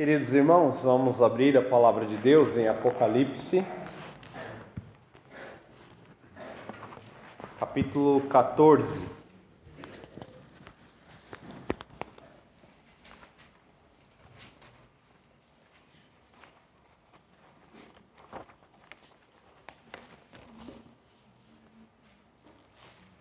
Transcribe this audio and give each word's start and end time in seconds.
Queridos 0.00 0.32
irmãos, 0.32 0.82
vamos 0.82 1.20
abrir 1.20 1.58
a 1.58 1.62
palavra 1.62 2.06
de 2.06 2.16
Deus 2.16 2.56
em 2.56 2.66
Apocalipse, 2.66 3.62
capítulo 7.58 8.22
14. 8.22 9.04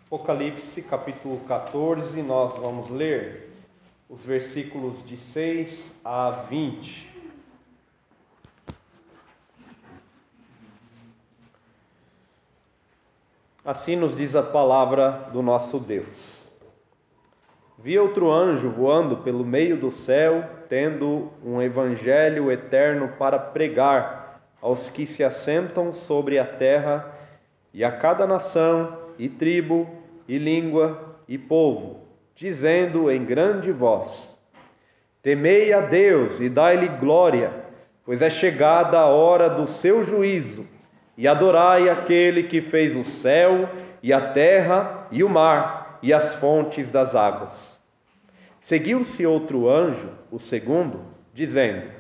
Apocalipse, 0.06 0.82
capítulo 0.84 1.42
14, 1.42 2.22
nós 2.22 2.56
vamos 2.56 2.90
ler 2.90 3.49
os 4.10 4.24
versículos 4.24 5.06
de 5.06 5.16
6 5.18 5.94
a 6.04 6.32
20. 6.32 7.08
Assim 13.64 13.96
nos 13.96 14.16
diz 14.16 14.36
a 14.36 14.42
palavra 14.42 15.30
do 15.32 15.44
nosso 15.44 15.78
Deus. 15.80 16.50
Vi 17.78 18.00
outro 18.00 18.32
anjo 18.32 18.72
voando 18.72 19.18
pelo 19.18 19.46
meio 19.46 19.78
do 19.78 19.92
céu, 19.92 20.44
tendo 20.68 21.32
um 21.46 21.62
evangelho 21.62 22.52
eterno 22.52 23.10
para 23.10 23.38
pregar 23.38 24.42
aos 24.60 24.90
que 24.90 25.06
se 25.06 25.24
assentam 25.24 25.94
sobre 25.94 26.40
a 26.40 26.46
terra 26.46 27.16
e 27.72 27.84
a 27.84 27.92
cada 27.92 28.26
nação 28.26 28.98
e 29.20 29.30
tribo 29.30 29.88
e 30.28 30.40
língua 30.40 31.16
e 31.28 31.38
povo 31.38 32.09
dizendo 32.40 33.12
em 33.12 33.26
grande 33.26 33.70
voz: 33.70 34.38
Temei 35.22 35.74
a 35.74 35.82
Deus 35.82 36.40
e 36.40 36.48
dai-lhe 36.48 36.88
glória, 36.88 37.52
pois 38.06 38.22
é 38.22 38.30
chegada 38.30 38.98
a 38.98 39.08
hora 39.08 39.50
do 39.50 39.68
seu 39.68 40.04
juízo, 40.04 40.66
e 41.18 41.28
adorai 41.28 41.90
aquele 41.90 42.44
que 42.44 42.62
fez 42.62 42.96
o 42.96 43.04
céu 43.04 43.68
e 44.02 44.14
a 44.14 44.32
terra 44.32 45.06
e 45.12 45.22
o 45.22 45.28
mar 45.28 46.00
e 46.02 46.14
as 46.14 46.36
fontes 46.36 46.90
das 46.90 47.14
águas. 47.14 47.78
Seguiu-se 48.62 49.26
outro 49.26 49.70
anjo, 49.70 50.10
o 50.32 50.40
segundo, 50.40 51.02
dizendo: 51.34 51.92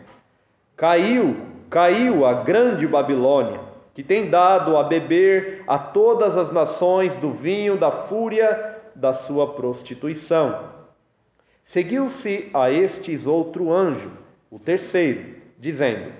Caiu, 0.78 1.36
caiu 1.70 2.26
a 2.26 2.44
grande 2.44 2.88
Babilônia, 2.88 3.60
que 3.94 4.04
tem 4.04 4.30
dado 4.30 4.78
a 4.78 4.84
beber 4.84 5.64
a 5.67 5.78
todas 5.78 6.38
as 6.38 6.50
nações 6.50 7.17
do 7.17 7.32
vinho 7.32 7.76
da 7.76 7.92
fúria 7.92 8.79
da 9.00 9.14
sua 9.14 9.53
prostituição. 9.53 10.78
Seguiu-se 11.64 12.50
a 12.53 12.69
estes 12.69 13.25
outro 13.25 13.72
anjo, 13.72 14.11
o 14.52 14.59
terceiro, 14.59 15.36
dizendo, 15.58 16.11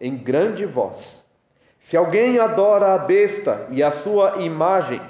em 0.00 0.16
grande 0.16 0.64
voz: 0.64 1.24
Se 1.80 1.96
alguém 1.96 2.38
adora 2.38 2.94
a 2.94 2.98
besta 2.98 3.66
e 3.70 3.82
a 3.82 3.90
sua 3.90 4.42
imagem, 4.42 5.00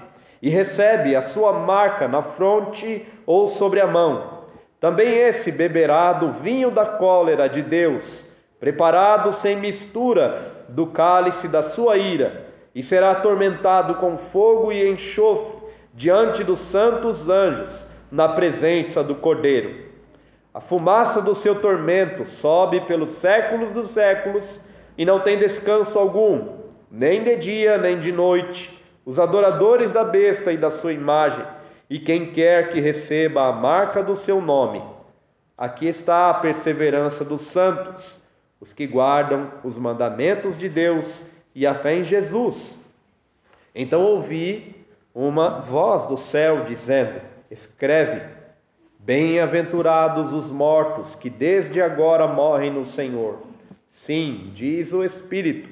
e 0.40 0.48
recebe 0.48 1.14
a 1.14 1.22
sua 1.22 1.52
marca 1.52 2.08
na 2.08 2.22
fronte 2.22 3.06
ou 3.26 3.48
sobre 3.48 3.80
a 3.80 3.86
mão, 3.86 4.44
também 4.80 5.18
esse 5.18 5.50
beberá 5.50 6.12
do 6.12 6.32
vinho 6.32 6.70
da 6.70 6.86
cólera 6.86 7.48
de 7.48 7.62
Deus, 7.62 8.26
preparado 8.60 9.32
sem 9.32 9.56
mistura 9.56 10.64
do 10.68 10.86
cálice 10.86 11.48
da 11.48 11.62
sua 11.62 11.96
ira, 11.96 12.46
e 12.74 12.82
será 12.82 13.12
atormentado 13.12 13.96
com 13.96 14.16
fogo 14.16 14.70
e 14.70 14.88
enxofre 14.88 15.55
diante 15.96 16.44
dos 16.44 16.58
santos 16.58 17.26
anjos, 17.28 17.86
na 18.12 18.28
presença 18.28 19.02
do 19.02 19.14
Cordeiro. 19.14 19.86
A 20.52 20.60
fumaça 20.60 21.22
do 21.22 21.34
seu 21.34 21.54
tormento 21.54 22.26
sobe 22.26 22.82
pelos 22.82 23.12
séculos 23.12 23.72
dos 23.72 23.90
séculos 23.90 24.60
e 24.96 25.06
não 25.06 25.20
tem 25.20 25.38
descanso 25.38 25.98
algum, 25.98 26.58
nem 26.90 27.24
de 27.24 27.36
dia 27.36 27.78
nem 27.78 27.98
de 27.98 28.12
noite. 28.12 28.78
Os 29.06 29.18
adoradores 29.18 29.90
da 29.90 30.04
besta 30.04 30.52
e 30.52 30.58
da 30.58 30.70
sua 30.70 30.92
imagem, 30.92 31.44
e 31.88 31.98
quem 31.98 32.30
quer 32.32 32.70
que 32.70 32.80
receba 32.80 33.48
a 33.48 33.52
marca 33.52 34.02
do 34.02 34.16
seu 34.16 34.40
nome. 34.40 34.82
Aqui 35.56 35.86
está 35.86 36.28
a 36.28 36.34
perseverança 36.34 37.24
dos 37.24 37.40
santos, 37.40 38.20
os 38.60 38.72
que 38.72 38.86
guardam 38.86 39.50
os 39.64 39.78
mandamentos 39.78 40.58
de 40.58 40.68
Deus 40.68 41.22
e 41.54 41.66
a 41.66 41.74
fé 41.74 41.96
em 41.96 42.04
Jesus. 42.04 42.76
Então 43.74 44.02
ouvi 44.02 44.76
uma 45.16 45.60
voz 45.60 46.04
do 46.04 46.18
céu 46.18 46.64
dizendo: 46.64 47.22
Escreve, 47.50 48.20
bem-aventurados 48.98 50.30
os 50.30 50.50
mortos 50.50 51.14
que 51.16 51.30
desde 51.30 51.80
agora 51.80 52.28
morrem 52.28 52.70
no 52.70 52.84
Senhor. 52.84 53.38
Sim, 53.88 54.50
diz 54.54 54.92
o 54.92 55.02
Espírito, 55.02 55.70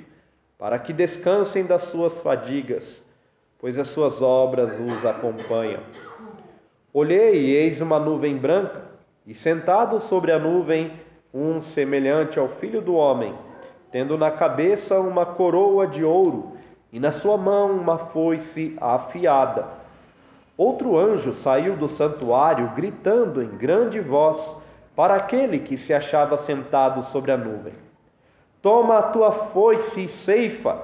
para 0.58 0.78
que 0.78 0.94
descansem 0.94 1.66
das 1.66 1.82
suas 1.82 2.18
fadigas, 2.22 3.04
pois 3.58 3.78
as 3.78 3.88
suas 3.88 4.22
obras 4.22 4.72
os 4.80 5.04
acompanham. 5.04 5.82
Olhei 6.90 7.34
e 7.34 7.50
eis 7.54 7.82
uma 7.82 7.98
nuvem 7.98 8.38
branca, 8.38 8.82
e 9.26 9.34
sentado 9.34 10.00
sobre 10.00 10.32
a 10.32 10.38
nuvem, 10.38 10.92
um 11.34 11.60
semelhante 11.60 12.38
ao 12.38 12.48
filho 12.48 12.80
do 12.80 12.94
homem, 12.94 13.34
tendo 13.90 14.16
na 14.16 14.30
cabeça 14.30 14.98
uma 15.00 15.26
coroa 15.26 15.86
de 15.86 16.02
ouro 16.02 16.53
e 16.94 17.00
na 17.00 17.10
sua 17.10 17.36
mão 17.36 17.72
uma 17.72 17.98
foice 17.98 18.76
afiada. 18.80 19.66
Outro 20.56 20.96
anjo 20.96 21.34
saiu 21.34 21.76
do 21.76 21.88
santuário, 21.88 22.70
gritando 22.76 23.42
em 23.42 23.48
grande 23.48 23.98
voz 23.98 24.56
para 24.94 25.16
aquele 25.16 25.58
que 25.58 25.76
se 25.76 25.92
achava 25.92 26.36
sentado 26.36 27.02
sobre 27.02 27.32
a 27.32 27.36
nuvem: 27.36 27.72
Toma 28.62 28.98
a 28.98 29.02
tua 29.02 29.32
foice 29.32 30.04
e 30.04 30.08
ceifa, 30.08 30.82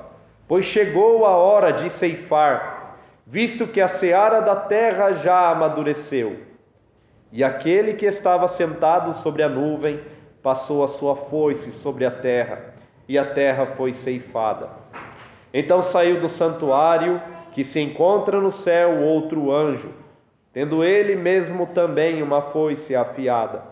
pois 0.48 0.66
chegou 0.66 1.24
a 1.24 1.36
hora 1.36 1.72
de 1.72 1.88
ceifar, 1.88 2.96
visto 3.24 3.68
que 3.68 3.80
a 3.80 3.86
seara 3.86 4.40
da 4.40 4.56
terra 4.56 5.12
já 5.12 5.50
amadureceu. 5.50 6.40
E 7.30 7.44
aquele 7.44 7.94
que 7.94 8.06
estava 8.06 8.48
sentado 8.48 9.12
sobre 9.14 9.44
a 9.44 9.48
nuvem 9.48 10.00
passou 10.42 10.82
a 10.82 10.88
sua 10.88 11.14
foice 11.14 11.70
sobre 11.70 12.04
a 12.04 12.10
terra, 12.10 12.74
e 13.08 13.16
a 13.16 13.24
terra 13.24 13.64
foi 13.76 13.92
ceifada. 13.92 14.79
Então 15.52 15.82
saiu 15.82 16.20
do 16.20 16.28
santuário, 16.28 17.20
que 17.52 17.64
se 17.64 17.80
encontra 17.80 18.40
no 18.40 18.52
céu, 18.52 19.00
outro 19.02 19.52
anjo, 19.52 19.90
tendo 20.52 20.84
ele 20.84 21.16
mesmo 21.16 21.66
também 21.66 22.22
uma 22.22 22.40
foice 22.40 22.94
afiada. 22.94 23.62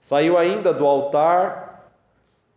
Saiu 0.00 0.36
ainda 0.36 0.72
do 0.72 0.86
altar 0.86 1.90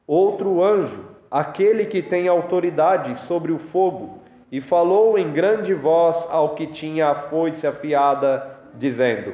outro 0.06 0.62
anjo, 0.62 1.06
aquele 1.32 1.86
que 1.86 2.02
tem 2.02 2.28
autoridade 2.28 3.18
sobre 3.18 3.52
o 3.52 3.60
fogo, 3.60 4.20
e 4.52 4.62
falou 4.62 5.18
em 5.18 5.32
grande 5.32 5.74
voz 5.74 6.28
ao 6.30 6.56
que 6.56 6.68
tinha 6.68 7.10
a 7.10 7.16
foice 7.16 7.66
afiada, 7.66 8.58
dizendo: 8.74 9.34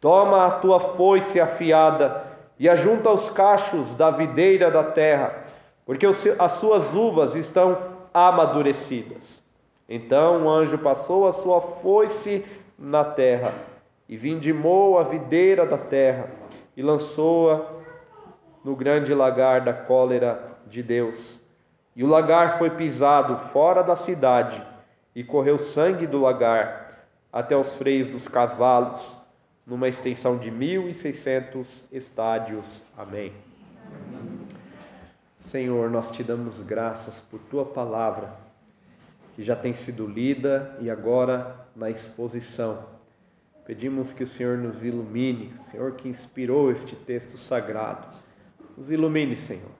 Toma 0.00 0.46
a 0.46 0.50
tua 0.52 0.78
foice 0.78 1.40
afiada 1.40 2.24
e 2.58 2.68
ajunta 2.68 3.10
os 3.10 3.30
cachos 3.30 3.94
da 3.94 4.10
videira 4.10 4.70
da 4.70 4.84
terra, 4.84 5.34
porque 5.84 6.06
as 6.06 6.52
suas 6.52 6.94
uvas 6.94 7.34
estão 7.34 7.97
amadurecidas. 8.26 9.42
Então 9.88 10.44
o 10.44 10.50
anjo 10.50 10.78
passou 10.78 11.26
a 11.26 11.32
sua 11.32 11.60
foice 11.60 12.44
na 12.78 13.04
terra 13.04 13.54
e 14.08 14.16
vindimou 14.16 14.98
a 14.98 15.04
videira 15.04 15.64
da 15.64 15.78
terra 15.78 16.30
e 16.76 16.82
lançou-a 16.82 17.66
no 18.64 18.74
grande 18.74 19.14
lagar 19.14 19.62
da 19.62 19.72
cólera 19.72 20.58
de 20.66 20.82
Deus. 20.82 21.40
E 21.94 22.04
o 22.04 22.06
lagar 22.06 22.58
foi 22.58 22.70
pisado 22.70 23.36
fora 23.48 23.82
da 23.82 23.96
cidade 23.96 24.62
e 25.14 25.24
correu 25.24 25.58
sangue 25.58 26.06
do 26.06 26.20
lagar 26.20 27.06
até 27.32 27.56
os 27.56 27.74
freios 27.74 28.08
dos 28.08 28.28
cavalos, 28.28 29.16
numa 29.66 29.88
extensão 29.88 30.38
de 30.38 30.50
mil 30.50 30.88
e 30.88 30.94
seiscentos 30.94 31.84
estádios. 31.92 32.84
Amém. 32.96 33.32
Senhor, 35.48 35.90
nós 35.90 36.10
te 36.10 36.22
damos 36.22 36.60
graças 36.60 37.20
por 37.20 37.40
tua 37.40 37.64
palavra, 37.64 38.34
que 39.34 39.42
já 39.42 39.56
tem 39.56 39.72
sido 39.72 40.06
lida 40.06 40.76
e 40.78 40.90
agora 40.90 41.66
na 41.74 41.88
exposição. 41.88 42.84
Pedimos 43.64 44.12
que 44.12 44.24
o 44.24 44.26
Senhor 44.26 44.58
nos 44.58 44.84
ilumine, 44.84 45.54
o 45.58 45.60
Senhor 45.70 45.92
que 45.92 46.06
inspirou 46.06 46.70
este 46.70 46.94
texto 46.94 47.38
sagrado. 47.38 48.06
Nos 48.76 48.90
ilumine, 48.90 49.36
Senhor, 49.36 49.72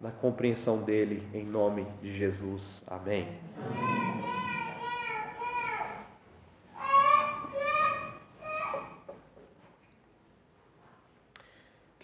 na 0.00 0.10
compreensão 0.10 0.82
dele, 0.82 1.22
em 1.32 1.44
nome 1.44 1.86
de 2.02 2.16
Jesus. 2.16 2.82
Amém. 2.88 3.28
Amém. 3.64 4.45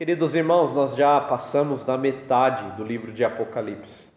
Queridos 0.02 0.34
irmãos, 0.34 0.72
nós 0.72 0.96
já 0.96 1.20
passamos 1.20 1.84
da 1.84 1.96
metade 1.96 2.76
do 2.76 2.82
livro 2.82 3.12
de 3.12 3.24
Apocalipse. 3.24 4.08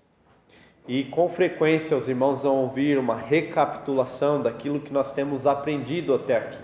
E 0.88 1.04
com 1.04 1.30
frequência 1.30 1.96
os 1.96 2.10
irmãos 2.10 2.42
vão 2.42 2.56
ouvir 2.56 2.98
uma 2.98 3.16
recapitulação 3.16 4.42
daquilo 4.42 4.80
que 4.80 4.92
nós 4.92 5.12
temos 5.12 5.46
aprendido 5.46 6.16
até 6.16 6.38
aqui. 6.38 6.58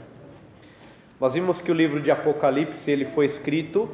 Nós 1.20 1.36
vimos 1.36 1.62
que 1.62 1.72
o 1.72 1.76
livro 1.76 2.02
de 2.02 2.10
Apocalipse 2.10 2.90
ele 2.90 3.06
foi 3.06 3.28
escrito 3.28 3.88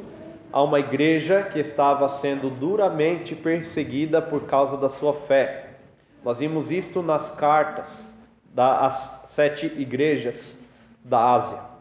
a 0.50 0.64
uma 0.64 0.80
igreja 0.80 1.44
que 1.44 1.60
estava 1.60 2.08
sendo 2.08 2.50
duramente 2.50 3.36
perseguida 3.36 4.22
por 4.22 4.46
causa 4.46 4.78
da 4.78 4.88
sua 4.88 5.14
fé. 5.14 5.72
Nós 6.24 6.40
vimos 6.40 6.72
isto 6.72 7.02
nas 7.02 7.30
cartas 7.32 8.16
das 8.54 9.24
sete 9.26 9.66
igrejas 9.66 10.58
da 11.04 11.34
Ásia. 11.34 11.77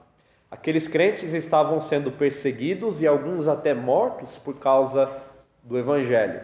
Aqueles 0.51 0.87
crentes 0.87 1.35
estavam 1.35 1.81
sendo 1.81 2.13
perseguidos 2.13 3.03
e 3.03 3.07
alguns 3.07 3.49
até 3.49 3.75
mortos 3.75 4.37
por 4.37 4.55
causa 4.59 5.11
do 5.63 5.77
Evangelho. 5.77 6.41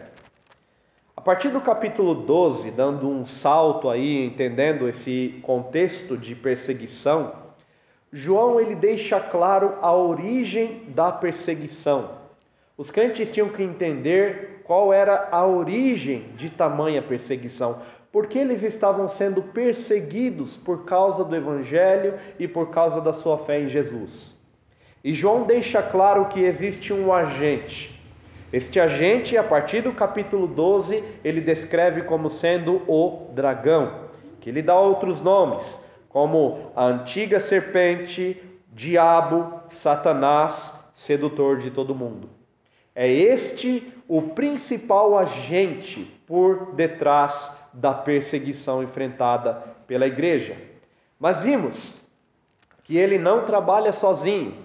A 1.15 1.21
partir 1.21 1.49
do 1.49 1.61
capítulo 1.61 2.13
12, 2.13 2.71
dando 2.71 3.09
um 3.09 3.25
salto 3.25 3.89
aí, 3.89 4.25
entendendo 4.25 4.89
esse 4.89 5.39
contexto 5.41 6.17
de 6.17 6.35
perseguição, 6.35 7.33
João 8.11 8.59
ele 8.59 8.75
deixa 8.75 9.21
claro 9.21 9.77
a 9.81 9.93
origem 9.93 10.83
da 10.89 11.09
perseguição. 11.09 12.11
Os 12.77 12.91
crentes 12.91 13.31
tinham 13.31 13.49
que 13.49 13.63
entender 13.63 14.61
qual 14.65 14.91
era 14.91 15.29
a 15.31 15.45
origem 15.45 16.33
de 16.35 16.49
tamanha 16.49 17.01
perseguição, 17.01 17.81
porque 18.13 18.37
eles 18.37 18.61
estavam 18.61 19.07
sendo 19.07 19.41
perseguidos 19.41 20.55
por 20.55 20.85
causa 20.85 21.23
do 21.23 21.35
Evangelho 21.35 22.13
e 22.37 22.47
por 22.47 22.69
causa 22.69 23.01
da 23.01 23.11
sua 23.11 23.39
fé 23.39 23.61
em 23.61 23.67
Jesus. 23.67 24.37
E 25.03 25.15
João 25.15 25.41
deixa 25.41 25.81
claro 25.81 26.27
que 26.27 26.39
existe 26.39 26.93
um 26.93 27.11
agente. 27.11 27.99
Este 28.53 28.79
agente, 28.79 29.35
a 29.35 29.43
partir 29.43 29.81
do 29.81 29.93
capítulo 29.93 30.45
12, 30.45 31.03
ele 31.23 31.41
descreve 31.41 32.03
como 32.03 32.29
sendo 32.29 32.83
o 32.87 33.31
dragão, 33.33 34.09
que 34.39 34.51
lhe 34.51 34.61
dá 34.61 34.79
outros 34.79 35.19
nomes, 35.19 35.81
como 36.07 36.71
a 36.75 36.85
antiga 36.85 37.39
serpente, 37.39 38.39
diabo, 38.71 39.59
Satanás, 39.69 40.71
sedutor 40.93 41.57
de 41.57 41.71
todo 41.71 41.95
mundo. 41.95 42.29
É 42.93 43.11
este 43.11 43.91
o 44.07 44.21
principal 44.21 45.17
agente 45.17 46.05
por 46.27 46.75
detrás 46.75 47.62
da 47.73 47.93
perseguição 47.93 48.83
enfrentada 48.83 49.63
pela 49.87 50.05
igreja. 50.05 50.55
Mas 51.19 51.41
vimos 51.41 51.93
que 52.83 52.97
ele 52.97 53.17
não 53.17 53.45
trabalha 53.45 53.91
sozinho. 53.91 54.55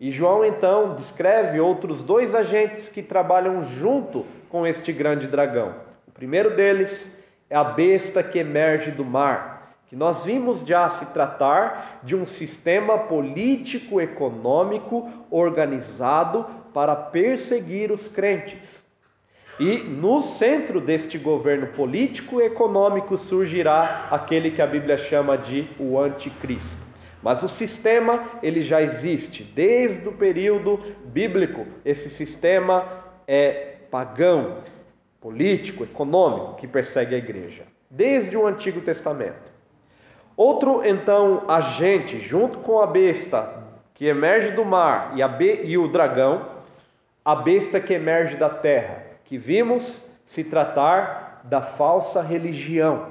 E 0.00 0.10
João 0.10 0.44
então 0.44 0.94
descreve 0.94 1.60
outros 1.60 2.02
dois 2.02 2.34
agentes 2.34 2.88
que 2.88 3.02
trabalham 3.02 3.62
junto 3.62 4.24
com 4.48 4.66
este 4.66 4.92
grande 4.92 5.26
dragão. 5.26 5.74
O 6.06 6.12
primeiro 6.12 6.56
deles 6.56 7.06
é 7.50 7.56
a 7.56 7.64
besta 7.64 8.22
que 8.22 8.38
emerge 8.38 8.90
do 8.90 9.04
mar, 9.04 9.74
que 9.86 9.96
nós 9.96 10.24
vimos 10.24 10.60
já 10.60 10.88
se 10.88 11.04
tratar 11.06 12.00
de 12.02 12.14
um 12.14 12.26
sistema 12.26 12.98
político-econômico 12.98 15.10
organizado 15.30 16.46
para 16.72 16.94
perseguir 16.94 17.90
os 17.90 18.06
crentes. 18.06 18.86
E 19.58 19.78
no 19.78 20.22
centro 20.22 20.80
deste 20.80 21.18
governo 21.18 21.66
político 21.68 22.40
e 22.40 22.44
econômico 22.44 23.16
surgirá 23.16 24.06
aquele 24.08 24.52
que 24.52 24.62
a 24.62 24.66
Bíblia 24.66 24.96
chama 24.96 25.36
de 25.36 25.68
o 25.80 25.98
anticristo. 25.98 26.86
Mas 27.20 27.42
o 27.42 27.48
sistema 27.48 28.22
ele 28.40 28.62
já 28.62 28.80
existe 28.80 29.42
desde 29.42 30.06
o 30.08 30.12
período 30.12 30.80
bíblico. 31.06 31.66
Esse 31.84 32.08
sistema 32.08 32.86
é 33.26 33.78
pagão, 33.90 34.58
político, 35.20 35.82
econômico 35.82 36.54
que 36.54 36.68
persegue 36.68 37.16
a 37.16 37.18
igreja, 37.18 37.64
desde 37.90 38.36
o 38.36 38.46
Antigo 38.46 38.80
Testamento. 38.80 39.50
Outro 40.36 40.84
então 40.84 41.42
agente, 41.48 42.20
junto 42.20 42.58
com 42.58 42.80
a 42.80 42.86
besta 42.86 43.64
que 43.92 44.06
emerge 44.06 44.52
do 44.52 44.64
mar 44.64 45.14
e, 45.16 45.66
e 45.66 45.76
o 45.76 45.88
dragão, 45.88 46.46
a 47.24 47.34
besta 47.34 47.80
que 47.80 47.92
emerge 47.92 48.36
da 48.36 48.48
terra 48.48 49.07
que 49.28 49.36
vimos 49.36 50.02
se 50.24 50.42
tratar 50.42 51.42
da 51.44 51.60
falsa 51.60 52.22
religião, 52.22 53.08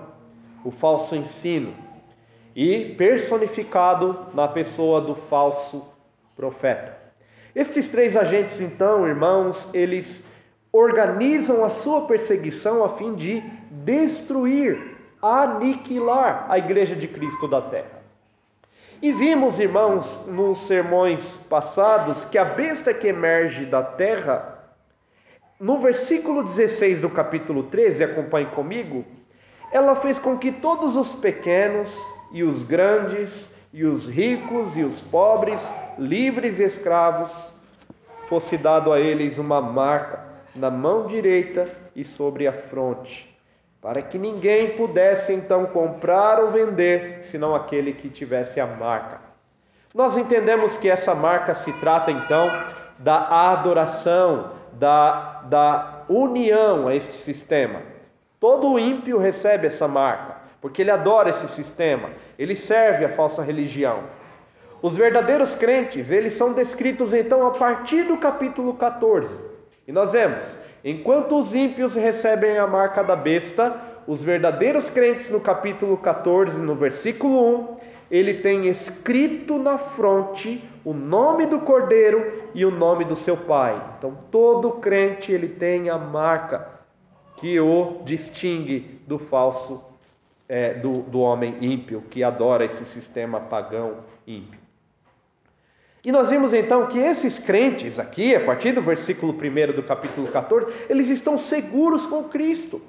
o 0.66 0.72
falso 0.72 1.16
ensino, 1.16 1.75
e 2.56 2.96
personificado 2.96 4.25
na 4.34 4.48
pessoa 4.48 5.00
do 5.00 5.14
falso 5.14 5.88
profeta. 6.36 6.98
Estes 7.56 7.88
três 7.88 8.18
agentes, 8.18 8.60
então, 8.60 9.08
irmãos, 9.08 9.69
eles 9.75 10.24
organizam 10.74 11.64
a 11.64 11.69
sua 11.69 12.08
perseguição 12.08 12.84
a 12.84 12.90
fim 12.90 13.14
de 13.14 13.42
destruir, 13.69 14.98
aniquilar 15.22 16.48
a 16.50 16.58
igreja 16.58 16.96
de 16.96 17.08
Cristo 17.08 17.48
da 17.48 17.62
terra. 17.62 18.02
E 19.04 19.12
vimos, 19.12 19.60
irmãos, 19.60 20.25
nos 20.25 20.58
sermões 20.62 21.38
passados, 21.48 22.25
que 22.25 22.40
a 22.40 22.46
besta 22.46 22.92
que 22.92 23.08
emerge 23.08 23.66
da 23.66 23.84
terra 23.84 24.56
no 25.59 25.80
versículo 25.80 26.44
16 26.44 27.01
do 27.01 27.09
capítulo 27.09 27.63
13, 27.63 28.04
acompanhe 28.04 28.48
comigo, 28.48 29.04
ela 29.71 29.95
fez 29.95 30.19
com 30.19 30.38
que 30.38 30.51
todos 30.51 30.95
os 30.95 31.13
pequenos 31.13 31.95
e 32.31 32.44
os 32.44 32.63
grandes, 32.63 33.50
e 33.74 33.83
os 33.83 34.07
ricos 34.07 34.75
e 34.77 34.83
os 34.83 35.01
pobres, 35.01 35.62
livres 35.98 36.59
e 36.59 36.63
escravos, 36.63 37.31
fosse 38.30 38.57
dado 38.57 38.94
a 38.94 39.00
eles 39.00 39.38
uma 39.38 39.62
marca 39.62 40.19
na 40.56 40.69
mão 40.69 41.07
direita 41.07 41.69
e 41.95 42.04
sobre 42.04 42.48
a 42.48 42.54
fronte, 42.54 43.36
para 43.81 44.01
que 44.01 44.18
ninguém 44.18 44.75
pudesse 44.75 45.33
então 45.33 45.65
comprar 45.65 46.39
ou 46.39 46.51
vender, 46.51 47.24
senão 47.24 47.56
aquele 47.56 47.94
que 47.94 48.09
tivesse 48.09 48.59
a 48.59 48.68
marca. 48.68 49.21
Nós 49.94 50.18
entendemos 50.18 50.77
que 50.77 50.89
essa 50.89 51.15
marca 51.15 51.56
se 51.56 51.71
trata 51.74 52.12
então 52.12 52.48
da 53.00 53.51
adoração, 53.51 54.56
da, 54.80 55.42
da 55.50 56.04
união 56.08 56.88
a 56.88 56.96
este 56.96 57.18
sistema. 57.18 57.82
Todo 58.40 58.78
ímpio 58.78 59.18
recebe 59.18 59.68
essa 59.68 59.88
marca, 59.88 60.38
porque 60.62 60.82
ele 60.82 60.92
adora 60.92 61.30
esse 61.30 61.48
sistema, 61.48 62.10
ele 62.38 62.56
serve 62.56 63.06
a 63.06 63.10
falsa 63.10 63.42
religião. 63.42 64.04
Os 64.82 64.96
verdadeiros 64.96 65.56
crentes, 65.56 66.12
eles 66.12 66.34
são 66.34 66.54
descritos 66.54 67.14
então 67.14 67.48
a 67.48 67.52
partir 67.52 68.04
do 68.04 68.18
capítulo 68.18 68.76
14. 68.76 69.42
E 69.88 69.92
nós 69.92 70.12
vemos, 70.12 70.56
enquanto 70.86 71.36
os 71.36 71.56
ímpios 71.56 71.96
recebem 71.96 72.60
a 72.60 72.68
marca 72.68 73.04
da 73.04 73.16
besta, 73.16 73.76
os 74.06 74.22
verdadeiros 74.22 74.90
crentes 74.90 75.30
no 75.30 75.40
capítulo 75.40 75.98
14, 75.98 76.62
no 76.62 76.76
versículo 76.76 77.74
1, 77.74 77.78
ele 78.12 78.36
tem 78.36 78.68
escrito 78.68 79.58
na 79.58 79.78
fronte 79.78 80.64
o 80.88 80.94
nome 80.94 81.45
do 81.45 81.60
Cordeiro 81.60 82.44
e 82.56 82.66
o 82.66 82.72
nome 82.72 83.04
do 83.04 83.13
seu 83.13 83.36
Pai. 83.36 83.95
Então, 83.98 84.18
todo 84.31 84.71
crente 84.71 85.33
ele 85.33 85.50
tem 85.50 85.90
a 85.90 85.97
marca 85.97 86.66
que 87.35 87.59
o 87.59 88.00
distingue 88.06 89.02
do 89.06 89.19
falso, 89.19 89.83
é, 90.47 90.76
do, 90.76 91.02
do 91.02 91.19
homem 91.19 91.57
ímpio, 91.59 92.02
que 92.09 92.23
adora 92.23 92.64
esse 92.64 92.85
sistema 92.85 93.38
pagão 93.38 93.97
ímpio. 94.26 94.57
E 96.06 96.09
nós 96.09 96.30
vimos 96.30 96.54
então 96.54 96.88
que 96.88 97.00
esses 97.00 97.38
crentes 97.38 98.00
aqui, 98.00 98.33
a 98.33 98.45
partir 98.45 98.71
do 98.71 98.81
versículo 98.81 99.33
1 99.33 99.76
do 99.76 99.83
capítulo 99.83 100.31
14, 100.31 100.68
eles 100.88 101.09
estão 101.09 101.38
seguros 101.38 102.06
com 102.06 102.23
Cristo. 102.23 102.81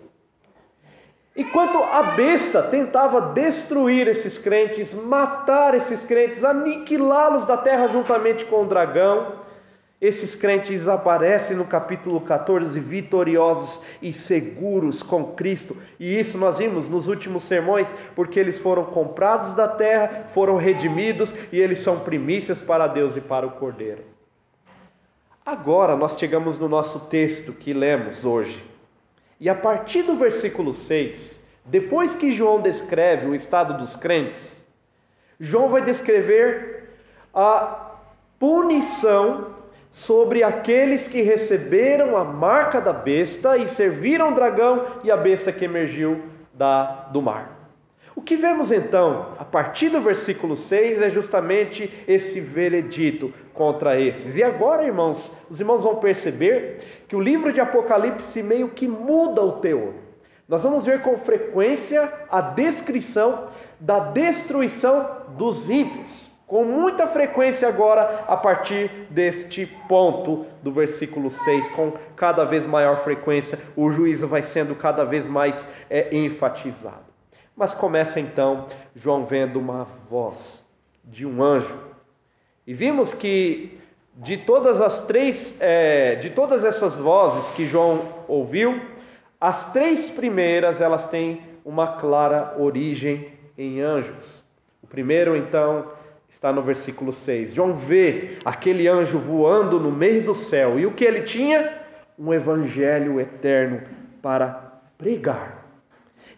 Enquanto 1.38 1.78
a 1.78 2.02
besta 2.16 2.64
tentava 2.64 3.20
destruir 3.20 4.08
esses 4.08 4.36
crentes, 4.36 4.92
matar 4.92 5.72
esses 5.72 6.02
crentes, 6.02 6.44
aniquilá-los 6.44 7.46
da 7.46 7.56
terra 7.56 7.86
juntamente 7.86 8.44
com 8.44 8.64
o 8.64 8.66
dragão, 8.66 9.34
esses 10.00 10.34
crentes 10.34 10.88
aparecem 10.88 11.56
no 11.56 11.64
capítulo 11.64 12.20
14 12.20 12.80
vitoriosos 12.80 13.80
e 14.02 14.12
seguros 14.12 15.00
com 15.00 15.26
Cristo. 15.26 15.76
E 16.00 16.18
isso 16.18 16.36
nós 16.36 16.58
vimos 16.58 16.88
nos 16.88 17.06
últimos 17.06 17.44
sermões, 17.44 17.86
porque 18.16 18.40
eles 18.40 18.58
foram 18.58 18.86
comprados 18.86 19.52
da 19.52 19.68
terra, 19.68 20.24
foram 20.34 20.56
redimidos 20.56 21.32
e 21.52 21.60
eles 21.60 21.78
são 21.78 22.00
primícias 22.00 22.60
para 22.60 22.88
Deus 22.88 23.16
e 23.16 23.20
para 23.20 23.46
o 23.46 23.52
Cordeiro. 23.52 24.02
Agora 25.46 25.94
nós 25.94 26.18
chegamos 26.18 26.58
no 26.58 26.68
nosso 26.68 26.98
texto 26.98 27.52
que 27.52 27.72
lemos 27.72 28.24
hoje. 28.24 28.77
E 29.40 29.48
a 29.48 29.54
partir 29.54 30.02
do 30.02 30.16
versículo 30.16 30.72
6, 30.72 31.38
depois 31.64 32.14
que 32.14 32.32
João 32.32 32.60
descreve 32.60 33.26
o 33.26 33.34
estado 33.34 33.78
dos 33.78 33.94
crentes, 33.94 34.66
João 35.38 35.68
vai 35.68 35.82
descrever 35.82 36.88
a 37.32 37.92
punição 38.38 39.54
sobre 39.92 40.42
aqueles 40.42 41.06
que 41.08 41.22
receberam 41.22 42.16
a 42.16 42.24
marca 42.24 42.80
da 42.80 42.92
besta 42.92 43.56
e 43.56 43.68
serviram 43.68 44.32
o 44.32 44.34
dragão 44.34 44.86
e 45.04 45.10
a 45.10 45.16
besta 45.16 45.52
que 45.52 45.64
emergiu 45.64 46.22
da, 46.52 47.08
do 47.12 47.22
mar. 47.22 47.57
O 48.18 48.20
que 48.20 48.34
vemos 48.34 48.72
então, 48.72 49.36
a 49.38 49.44
partir 49.44 49.90
do 49.90 50.00
versículo 50.00 50.56
6, 50.56 51.02
é 51.02 51.08
justamente 51.08 51.88
esse 52.08 52.40
veredito 52.40 53.32
contra 53.54 54.00
esses. 54.00 54.36
E 54.36 54.42
agora, 54.42 54.84
irmãos, 54.84 55.32
os 55.48 55.60
irmãos 55.60 55.84
vão 55.84 55.94
perceber 55.94 56.78
que 57.06 57.14
o 57.14 57.20
livro 57.20 57.52
de 57.52 57.60
Apocalipse 57.60 58.42
meio 58.42 58.70
que 58.70 58.88
muda 58.88 59.40
o 59.40 59.60
teor. 59.60 59.94
Nós 60.48 60.64
vamos 60.64 60.84
ver 60.84 61.00
com 61.02 61.16
frequência 61.16 62.12
a 62.28 62.40
descrição 62.40 63.50
da 63.78 64.00
destruição 64.00 65.08
dos 65.36 65.70
ímpios. 65.70 66.28
com 66.44 66.64
muita 66.64 67.06
frequência 67.06 67.68
agora 67.68 68.24
a 68.26 68.36
partir 68.36 68.90
deste 69.10 69.64
ponto 69.86 70.44
do 70.60 70.72
versículo 70.72 71.30
6, 71.30 71.68
com 71.68 71.92
cada 72.16 72.44
vez 72.44 72.66
maior 72.66 73.04
frequência, 73.04 73.60
o 73.76 73.90
juízo 73.90 74.26
vai 74.26 74.42
sendo 74.42 74.74
cada 74.74 75.04
vez 75.04 75.24
mais 75.24 75.64
é, 75.88 76.16
enfatizado. 76.16 77.07
Mas 77.58 77.74
começa 77.74 78.20
então 78.20 78.66
João 78.94 79.26
vendo 79.26 79.58
uma 79.58 79.88
voz 80.08 80.64
de 81.02 81.26
um 81.26 81.42
anjo. 81.42 81.76
E 82.64 82.72
vimos 82.72 83.12
que 83.12 83.76
de 84.14 84.36
todas 84.36 84.80
as 84.80 85.00
três, 85.06 85.56
é, 85.58 86.14
de 86.14 86.30
todas 86.30 86.64
essas 86.64 86.96
vozes 86.96 87.50
que 87.50 87.66
João 87.66 88.00
ouviu, 88.28 88.80
as 89.40 89.72
três 89.72 90.08
primeiras 90.08 90.80
elas 90.80 91.06
têm 91.06 91.40
uma 91.64 91.96
clara 91.96 92.54
origem 92.56 93.32
em 93.58 93.80
anjos. 93.80 94.44
O 94.80 94.86
primeiro, 94.86 95.36
então, 95.36 95.90
está 96.28 96.52
no 96.52 96.62
versículo 96.62 97.12
6. 97.12 97.54
João 97.54 97.74
vê 97.74 98.38
aquele 98.44 98.86
anjo 98.86 99.18
voando 99.18 99.80
no 99.80 99.90
meio 99.90 100.22
do 100.22 100.34
céu 100.34 100.78
e 100.78 100.86
o 100.86 100.92
que 100.92 101.04
ele 101.04 101.22
tinha? 101.22 101.76
Um 102.16 102.32
evangelho 102.32 103.20
eterno 103.20 103.82
para 104.22 104.80
pregar. 104.96 105.57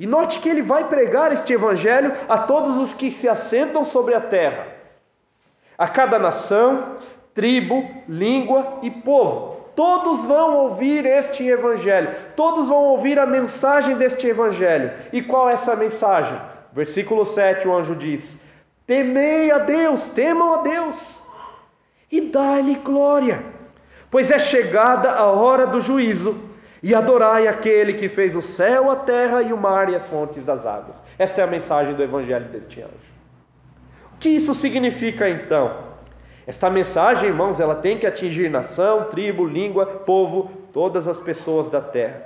E 0.00 0.06
note 0.06 0.38
que 0.38 0.48
ele 0.48 0.62
vai 0.62 0.88
pregar 0.88 1.30
este 1.30 1.52
evangelho 1.52 2.14
a 2.26 2.38
todos 2.38 2.78
os 2.78 2.94
que 2.94 3.12
se 3.12 3.28
assentam 3.28 3.84
sobre 3.84 4.14
a 4.14 4.20
terra, 4.22 4.66
a 5.76 5.86
cada 5.86 6.18
nação, 6.18 6.96
tribo, 7.34 7.86
língua 8.08 8.78
e 8.80 8.90
povo. 8.90 9.60
Todos 9.76 10.24
vão 10.24 10.56
ouvir 10.56 11.04
este 11.04 11.46
evangelho, 11.46 12.14
todos 12.34 12.66
vão 12.66 12.82
ouvir 12.84 13.18
a 13.18 13.26
mensagem 13.26 13.94
deste 13.98 14.26
evangelho. 14.26 14.90
E 15.12 15.20
qual 15.20 15.50
é 15.50 15.52
essa 15.52 15.76
mensagem? 15.76 16.40
Versículo 16.72 17.26
7, 17.26 17.68
o 17.68 17.76
anjo 17.76 17.94
diz: 17.94 18.40
Temei 18.86 19.50
a 19.50 19.58
Deus, 19.58 20.08
temam 20.08 20.54
a 20.54 20.62
Deus 20.62 21.20
e 22.10 22.22
dai-lhe 22.22 22.76
glória, 22.76 23.44
pois 24.10 24.30
é 24.30 24.38
chegada 24.38 25.12
a 25.12 25.26
hora 25.26 25.66
do 25.66 25.78
juízo, 25.78 26.49
e 26.82 26.94
adorai 26.94 27.46
aquele 27.46 27.94
que 27.94 28.08
fez 28.08 28.34
o 28.34 28.42
céu, 28.42 28.90
a 28.90 28.96
terra 28.96 29.42
e 29.42 29.52
o 29.52 29.56
mar 29.56 29.90
e 29.90 29.94
as 29.94 30.04
fontes 30.06 30.42
das 30.44 30.64
águas. 30.64 31.02
Esta 31.18 31.40
é 31.40 31.44
a 31.44 31.46
mensagem 31.46 31.94
do 31.94 32.02
evangelho 32.02 32.46
deste 32.46 32.80
anjo. 32.80 33.10
O 34.14 34.18
que 34.18 34.28
isso 34.28 34.54
significa 34.54 35.28
então? 35.28 35.90
Esta 36.46 36.70
mensagem, 36.70 37.28
irmãos, 37.28 37.60
ela 37.60 37.76
tem 37.76 37.98
que 37.98 38.06
atingir 38.06 38.50
nação, 38.50 39.04
tribo, 39.04 39.46
língua, 39.46 39.86
povo, 39.86 40.50
todas 40.72 41.06
as 41.06 41.18
pessoas 41.18 41.68
da 41.68 41.80
terra. 41.80 42.24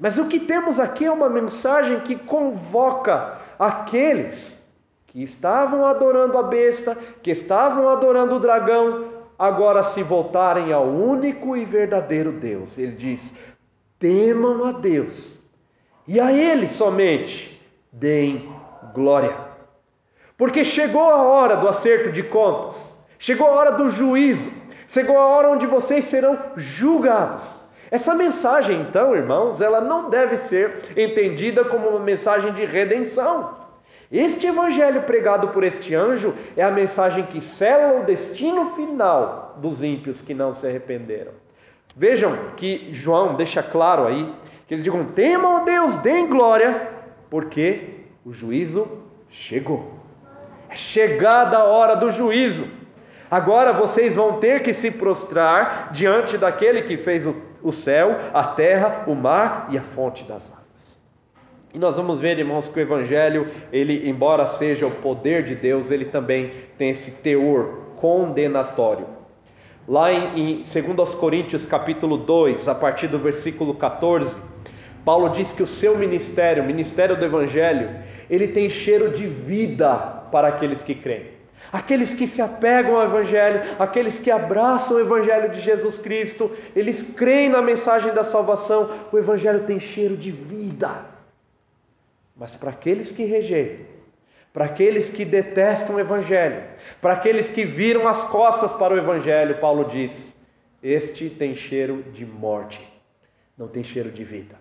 Mas 0.00 0.18
o 0.18 0.26
que 0.26 0.40
temos 0.40 0.80
aqui 0.80 1.04
é 1.04 1.10
uma 1.10 1.28
mensagem 1.28 2.00
que 2.00 2.16
convoca 2.16 3.38
aqueles 3.58 4.60
que 5.06 5.22
estavam 5.22 5.84
adorando 5.84 6.36
a 6.36 6.42
besta, 6.42 6.98
que 7.22 7.30
estavam 7.30 7.88
adorando 7.88 8.34
o 8.34 8.40
dragão, 8.40 9.04
agora 9.38 9.82
se 9.84 10.02
voltarem 10.02 10.72
ao 10.72 10.86
único 10.86 11.56
e 11.56 11.64
verdadeiro 11.64 12.32
Deus. 12.32 12.76
Ele 12.76 12.96
diz: 12.96 13.32
temam 13.98 14.64
a 14.64 14.72
Deus 14.72 15.42
e 16.06 16.20
a 16.20 16.32
Ele 16.32 16.68
somente 16.68 17.60
deem 17.92 18.52
glória. 18.92 19.34
Porque 20.36 20.64
chegou 20.64 21.02
a 21.02 21.22
hora 21.22 21.56
do 21.56 21.68
acerto 21.68 22.10
de 22.10 22.22
contas, 22.22 22.94
chegou 23.18 23.46
a 23.46 23.52
hora 23.52 23.72
do 23.72 23.88
juízo, 23.88 24.50
chegou 24.88 25.16
a 25.16 25.26
hora 25.26 25.50
onde 25.50 25.66
vocês 25.66 26.04
serão 26.06 26.38
julgados. 26.56 27.60
Essa 27.90 28.14
mensagem, 28.14 28.80
então, 28.80 29.14
irmãos, 29.14 29.60
ela 29.60 29.80
não 29.80 30.10
deve 30.10 30.36
ser 30.36 30.90
entendida 30.96 31.64
como 31.64 31.88
uma 31.88 32.00
mensagem 32.00 32.52
de 32.52 32.64
redenção. 32.64 33.56
Este 34.10 34.46
evangelho 34.46 35.02
pregado 35.02 35.48
por 35.48 35.62
este 35.62 35.94
anjo 35.94 36.34
é 36.56 36.62
a 36.62 36.70
mensagem 36.70 37.24
que 37.26 37.40
sela 37.40 38.00
o 38.00 38.04
destino 38.04 38.70
final 38.74 39.54
dos 39.58 39.82
ímpios 39.82 40.20
que 40.20 40.34
não 40.34 40.54
se 40.54 40.66
arrependeram. 40.66 41.32
Vejam 41.96 42.36
que 42.56 42.88
João 42.92 43.34
deixa 43.34 43.62
claro 43.62 44.06
aí 44.06 44.32
que 44.66 44.74
eles 44.74 44.84
digam: 44.84 45.04
temam 45.06 45.58
a 45.58 45.60
Deus, 45.60 45.96
deem 45.98 46.28
glória, 46.28 46.88
porque 47.30 48.00
o 48.24 48.32
juízo 48.32 48.88
chegou. 49.30 49.94
É 50.68 50.74
chegada 50.74 51.58
a 51.58 51.64
hora 51.64 51.94
do 51.94 52.10
juízo. 52.10 52.66
Agora 53.30 53.72
vocês 53.72 54.14
vão 54.14 54.38
ter 54.38 54.62
que 54.62 54.72
se 54.72 54.90
prostrar 54.90 55.90
diante 55.92 56.36
daquele 56.36 56.82
que 56.82 56.96
fez 56.96 57.26
o, 57.26 57.34
o 57.62 57.72
céu, 57.72 58.16
a 58.32 58.44
terra, 58.44 59.04
o 59.06 59.14
mar 59.14 59.68
e 59.70 59.78
a 59.78 59.82
fonte 59.82 60.24
das 60.24 60.50
águas. 60.50 60.64
E 61.72 61.78
nós 61.78 61.96
vamos 61.96 62.20
ver, 62.20 62.38
irmãos, 62.38 62.68
que 62.68 62.78
o 62.78 62.82
evangelho, 62.82 63.48
ele 63.72 64.08
embora 64.08 64.46
seja 64.46 64.86
o 64.86 64.90
poder 64.90 65.42
de 65.42 65.54
Deus, 65.54 65.90
ele 65.90 66.04
também 66.04 66.52
tem 66.78 66.90
esse 66.90 67.10
teor 67.10 67.94
condenatório. 67.96 69.06
Lá 69.86 70.12
em, 70.12 70.62
em 70.62 70.62
2 70.62 71.14
Coríntios 71.14 71.66
capítulo 71.66 72.16
2, 72.16 72.68
a 72.68 72.74
partir 72.74 73.08
do 73.08 73.18
versículo 73.18 73.74
14, 73.74 74.40
Paulo 75.04 75.28
diz 75.28 75.52
que 75.52 75.62
o 75.62 75.66
seu 75.66 75.98
ministério, 75.98 76.62
o 76.62 76.66
ministério 76.66 77.18
do 77.18 77.24
evangelho, 77.24 77.90
ele 78.30 78.48
tem 78.48 78.70
cheiro 78.70 79.10
de 79.10 79.26
vida 79.26 79.94
para 80.32 80.48
aqueles 80.48 80.82
que 80.82 80.94
creem. 80.94 81.34
Aqueles 81.72 82.14
que 82.14 82.26
se 82.26 82.42
apegam 82.42 82.96
ao 82.96 83.04
Evangelho, 83.04 83.62
aqueles 83.78 84.18
que 84.18 84.30
abraçam 84.30 84.96
o 84.96 85.00
Evangelho 85.00 85.50
de 85.50 85.60
Jesus 85.60 85.98
Cristo, 85.98 86.50
eles 86.74 87.02
creem 87.02 87.48
na 87.48 87.62
mensagem 87.62 88.12
da 88.12 88.22
salvação, 88.22 88.90
o 89.10 89.18
Evangelho 89.18 89.64
tem 89.64 89.80
cheiro 89.80 90.16
de 90.16 90.30
vida. 90.30 91.06
Mas 92.36 92.54
para 92.54 92.70
aqueles 92.70 93.10
que 93.12 93.24
rejeitam, 93.24 93.86
para 94.54 94.66
aqueles 94.66 95.10
que 95.10 95.24
detestam 95.24 95.96
o 95.96 96.00
Evangelho, 96.00 96.62
para 97.02 97.14
aqueles 97.14 97.50
que 97.50 97.64
viram 97.64 98.06
as 98.06 98.22
costas 98.22 98.72
para 98.72 98.94
o 98.94 98.96
Evangelho, 98.96 99.58
Paulo 99.58 99.86
diz: 99.90 100.32
este 100.80 101.28
tem 101.28 101.56
cheiro 101.56 102.04
de 102.12 102.24
morte, 102.24 102.80
não 103.58 103.66
tem 103.66 103.82
cheiro 103.82 104.12
de 104.12 104.22
vida. 104.22 104.54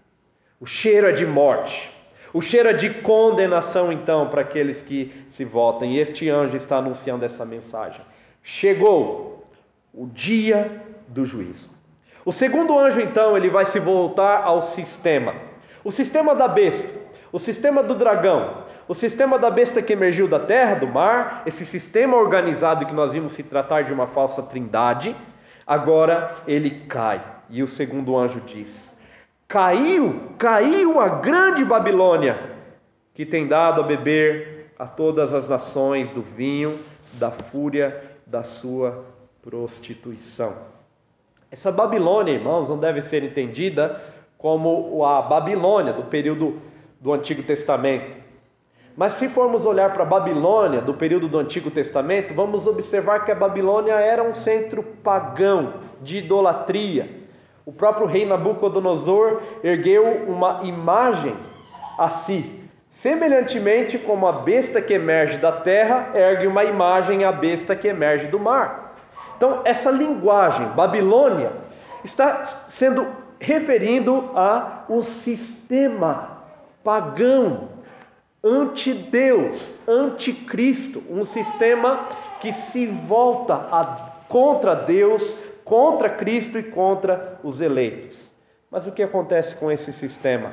O 0.60 0.66
cheiro 0.66 1.08
é 1.08 1.12
de 1.12 1.28
morte. 1.28 1.92
O 2.34 2.42
cheiro 2.42 2.70
é 2.70 2.74
de 2.74 2.90
condenação, 2.90 3.94
então, 3.94 4.28
para 4.30 4.42
aqueles 4.42 4.82
que 4.82 5.14
se 5.30 5.46
voltam. 5.46 5.88
E 5.88 6.00
este 6.00 6.28
anjo 6.28 6.58
está 6.58 6.78
anunciando 6.78 7.24
essa 7.24 7.46
mensagem. 7.46 8.02
Chegou 8.42 9.46
o 9.94 10.08
dia 10.08 10.82
do 11.08 11.24
juízo. 11.24 11.70
O 12.26 12.32
segundo 12.32 12.80
anjo, 12.80 13.00
então, 13.00 13.38
ele 13.38 13.52
vai 13.52 13.66
se 13.66 13.80
voltar 13.80 14.42
ao 14.42 14.64
sistema. 14.64 15.36
O 15.84 15.92
sistema 15.92 16.34
da 16.34 16.48
besta 16.48 17.04
o 17.34 17.40
sistema 17.40 17.82
do 17.82 17.96
dragão, 17.96 18.62
o 18.88 18.94
sistema 18.94 19.40
da 19.40 19.50
besta 19.50 19.82
que 19.82 19.94
emergiu 19.94 20.28
da 20.28 20.40
terra, 20.40 20.75
do 20.75 20.88
mar, 20.88 21.44
esse 21.46 21.66
sistema 21.66 22.18
organizado 22.18 22.86
que 22.86 22.94
nós 22.94 23.13
vimos 23.13 23.34
se 23.34 23.44
tratar 23.44 23.84
de 23.84 23.94
uma 23.94 24.08
falsa 24.08 24.44
trindade, 24.44 25.16
agora 25.66 26.36
ele 26.46 26.82
cai. 26.88 27.24
E 27.50 27.63
o 27.63 27.68
segundo 27.68 28.18
anjo 28.18 28.42
diz: 28.42 28.94
Caiu, 29.48 30.34
caiu 30.38 31.00
a 31.00 31.08
grande 31.08 31.63
Babilônia, 31.63 32.40
que 33.13 33.25
tem 33.25 33.48
dado 33.48 33.82
a 33.82 33.84
beber 33.84 34.74
a 34.78 34.86
todas 34.86 35.34
as 35.34 35.48
nações 35.48 36.12
do 36.12 36.22
vinho 36.22 36.80
da 37.13 37.32
fúria 37.32 38.04
da 38.25 38.44
sua 38.44 39.06
prostituição. 39.42 40.56
Essa 41.52 41.72
Babilônia, 41.72 42.34
irmãos, 42.34 42.68
não 42.68 42.80
deve 42.80 43.02
ser 43.02 43.24
entendida 43.24 44.02
como 44.38 45.06
a 45.06 45.22
Babilônia 45.22 45.94
do 45.94 46.04
período 46.04 46.60
do 47.00 47.13
Antigo 47.13 47.44
Testamento. 47.44 48.23
Mas 48.96 49.14
se 49.14 49.28
formos 49.28 49.66
olhar 49.66 49.92
para 49.92 50.04
a 50.04 50.06
Babilônia, 50.06 50.80
do 50.80 50.94
período 50.94 51.28
do 51.28 51.40
Antigo 51.40 51.72
Testamento, 51.72 52.34
vamos 52.34 52.68
observar 52.68 53.26
que 53.26 53.32
a 53.32 53.36
Babilônia 53.36 53.94
era 53.94 54.22
um 54.22 54.36
centro 54.36 54.84
pagão 54.84 55.74
de 56.02 56.18
idolatria. 56.18 57.10
O 57.66 57.72
próprio 57.72 58.06
rei 58.06 58.26
Nabucodonosor 58.26 59.42
ergueu 59.64 60.26
uma 60.28 60.62
imagem 60.64 61.36
a 61.98 62.10
si, 62.10 62.60
semelhantemente 62.92 63.98
como 63.98 64.28
a 64.28 64.32
besta 64.32 64.82
que 64.82 64.94
emerge 64.94 65.38
da 65.38 65.52
terra 65.52 66.12
ergue 66.14 66.46
uma 66.46 66.64
imagem 66.64 67.24
à 67.24 67.32
besta 67.32 67.76
que 67.76 67.88
emerge 67.88 68.28
do 68.28 68.40
mar. 68.40 68.96
Então, 69.38 69.62
essa 69.66 69.90
linguagem 69.90 70.68
Babilônia 70.68 71.52
está 72.04 72.44
sendo 72.70 73.08
referindo 73.40 74.30
a 74.36 74.84
o 74.88 75.02
sistema 75.04 76.38
pagão, 76.84 77.70
anti-Deus, 78.44 79.74
anticristo, 79.88 81.02
um 81.10 81.24
sistema 81.24 82.10
que 82.42 82.52
se 82.52 82.86
volta 82.86 83.54
a, 83.54 83.86
contra 84.28 84.76
Deus, 84.76 85.34
contra 85.64 86.10
Cristo 86.10 86.60
e 86.60 86.64
contra 86.64 87.40
os 87.42 87.62
eleitos. 87.62 88.32
Mas 88.70 88.86
o 88.86 88.92
que 88.92 89.02
acontece 89.02 89.56
com 89.56 89.72
esse 89.72 89.94
sistema? 89.94 90.52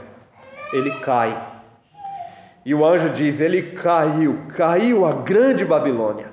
Ele 0.73 0.91
cai. 1.01 1.37
E 2.65 2.75
o 2.75 2.85
anjo 2.85 3.11
diz: 3.11 3.41
ele 3.41 3.73
caiu, 3.73 4.39
caiu 4.55 5.05
a 5.05 5.13
grande 5.13 5.65
Babilônia. 5.65 6.31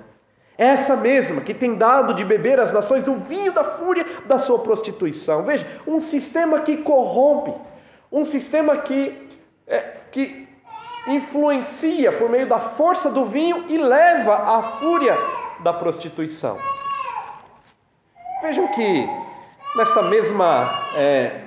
Essa 0.58 0.96
mesma 0.96 1.42
que 1.42 1.54
tem 1.54 1.76
dado 1.76 2.14
de 2.14 2.26
beber 2.26 2.60
às 2.60 2.74
nações 2.74 3.04
do 3.04 3.16
vinho 3.16 3.52
da 3.52 3.64
fúria 3.64 4.06
da 4.26 4.38
sua 4.38 4.60
prostituição. 4.60 5.44
Veja, 5.44 5.66
um 5.88 6.00
sistema 6.00 6.62
que 6.62 6.78
corrompe, 6.78 7.54
um 8.12 8.26
sistema 8.26 8.78
que 8.78 9.28
é, 9.68 9.80
que 10.12 10.47
influencia 11.08 12.12
por 12.12 12.30
meio 12.30 12.48
da 12.48 12.60
força 12.60 13.10
do 13.10 13.26
vinho 13.26 13.66
e 13.70 13.78
leva 13.78 14.36
a 14.36 14.62
fúria 14.62 15.16
da 15.62 15.74
prostituição. 15.74 16.58
Vejam 18.42 18.68
que 18.68 19.10
nesta 19.76 20.02
mesma, 20.04 20.70
é, 20.96 21.42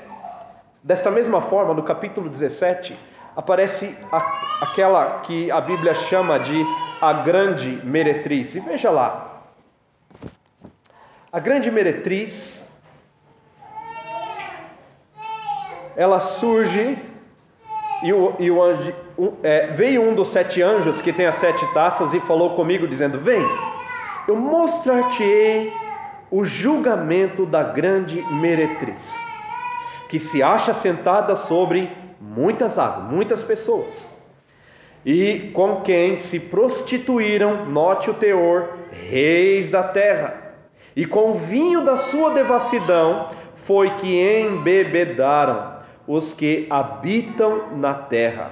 desta 0.82 1.10
mesma 1.10 1.40
forma, 1.40 1.74
no 1.74 1.82
capítulo 1.82 2.28
17, 2.28 2.98
aparece 3.36 3.96
a, 4.10 4.18
aquela 4.62 5.20
que 5.20 5.50
a 5.50 5.60
Bíblia 5.60 5.94
chama 5.94 6.38
de 6.38 6.64
a 7.00 7.12
grande 7.12 7.80
meretriz. 7.84 8.54
E 8.54 8.60
veja 8.60 8.90
lá, 8.90 9.42
a 11.32 11.38
grande 11.38 11.70
meretriz, 11.70 12.64
ela 15.96 16.18
surge 16.18 16.98
e, 18.02 18.12
o, 18.12 18.34
e 18.38 18.50
o 18.50 18.62
anjo, 18.62 18.94
um, 19.18 19.32
é, 19.42 19.66
veio 19.68 20.02
um 20.02 20.14
dos 20.14 20.28
sete 20.28 20.62
anjos 20.62 21.00
que 21.02 21.12
tem 21.12 21.26
as 21.26 21.34
sete 21.36 21.64
taças 21.74 22.14
e 22.14 22.20
falou 22.20 22.50
comigo, 22.56 22.88
dizendo: 22.88 23.18
Vem, 23.18 23.44
eu 24.26 24.36
mostrar-te-ei 24.36 25.72
o 26.30 26.44
julgamento 26.44 27.44
da 27.44 27.62
grande 27.62 28.22
meretriz, 28.40 29.14
que 30.08 30.18
se 30.18 30.42
acha 30.42 30.72
sentada 30.72 31.34
sobre 31.34 31.90
muitas 32.20 32.78
águas, 32.78 33.10
muitas 33.10 33.42
pessoas, 33.42 34.10
e 35.04 35.50
com 35.52 35.82
quem 35.82 36.18
se 36.18 36.38
prostituíram, 36.40 37.66
note 37.66 38.10
o 38.10 38.14
teor, 38.14 38.78
reis 38.92 39.70
da 39.70 39.82
terra, 39.82 40.54
e 40.96 41.04
com 41.04 41.32
o 41.32 41.34
vinho 41.34 41.84
da 41.84 41.96
sua 41.96 42.30
devassidão 42.30 43.30
foi 43.56 43.90
que 43.96 44.20
embebedaram 44.20 45.69
os 46.12 46.32
que 46.32 46.66
habitam 46.68 47.76
na 47.76 47.94
terra. 47.94 48.50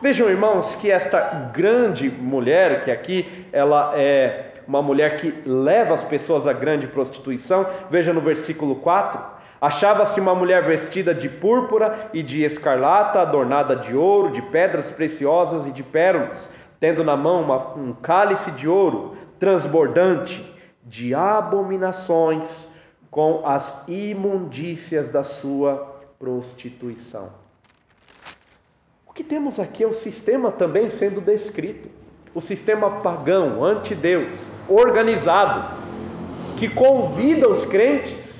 Vejam, 0.00 0.28
irmãos, 0.28 0.76
que 0.76 0.88
esta 0.88 1.50
grande 1.52 2.08
mulher, 2.08 2.84
que 2.84 2.92
aqui 2.92 3.46
ela 3.52 3.92
é 3.96 4.52
uma 4.68 4.80
mulher 4.80 5.16
que 5.16 5.34
leva 5.44 5.94
as 5.94 6.04
pessoas 6.04 6.46
à 6.46 6.52
grande 6.52 6.86
prostituição, 6.86 7.66
veja 7.90 8.12
no 8.12 8.20
versículo 8.20 8.76
4 8.76 9.36
Achava-se 9.60 10.20
uma 10.20 10.34
mulher 10.34 10.64
vestida 10.64 11.14
de 11.14 11.28
púrpura 11.28 12.10
e 12.12 12.22
de 12.22 12.44
escarlata, 12.44 13.20
adornada 13.20 13.74
de 13.74 13.96
ouro, 13.96 14.30
de 14.30 14.42
pedras 14.42 14.90
preciosas 14.90 15.66
e 15.66 15.72
de 15.72 15.82
pérolas, 15.82 16.50
tendo 16.78 17.02
na 17.02 17.16
mão 17.16 17.40
uma, 17.42 17.74
um 17.74 17.94
cálice 17.94 18.50
de 18.50 18.68
ouro 18.68 19.16
transbordante 19.40 20.44
de 20.84 21.14
abominações 21.14 22.68
com 23.10 23.46
as 23.46 23.82
imundícias 23.88 25.08
da 25.08 25.24
sua 25.24 25.95
prostituição. 26.18 27.30
O 29.06 29.12
que 29.12 29.24
temos 29.24 29.58
aqui 29.58 29.82
é 29.82 29.86
o 29.86 29.94
sistema 29.94 30.50
também 30.52 30.88
sendo 30.90 31.20
descrito. 31.20 31.88
O 32.34 32.40
sistema 32.40 33.00
pagão, 33.00 33.64
anti-Deus, 33.64 34.52
organizado, 34.68 35.82
que 36.56 36.68
convida 36.68 37.48
os 37.48 37.64
crentes 37.64 38.36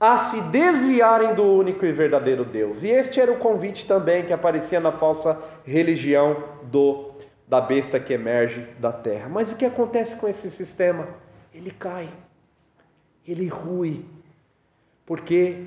a 0.00 0.16
se 0.16 0.40
desviarem 0.42 1.34
do 1.34 1.44
único 1.44 1.84
e 1.84 1.92
verdadeiro 1.92 2.44
Deus. 2.44 2.84
E 2.84 2.88
este 2.88 3.20
era 3.20 3.32
o 3.32 3.38
convite 3.38 3.86
também 3.86 4.24
que 4.24 4.32
aparecia 4.32 4.78
na 4.78 4.92
falsa 4.92 5.38
religião 5.64 6.44
do 6.64 7.08
da 7.48 7.62
besta 7.62 7.98
que 7.98 8.12
emerge 8.12 8.60
da 8.78 8.92
terra. 8.92 9.28
Mas 9.28 9.50
o 9.50 9.56
que 9.56 9.64
acontece 9.64 10.14
com 10.16 10.28
esse 10.28 10.50
sistema? 10.50 11.08
Ele 11.52 11.70
cai. 11.70 12.08
Ele 13.26 13.48
rui. 13.48 14.04
Porque 15.06 15.64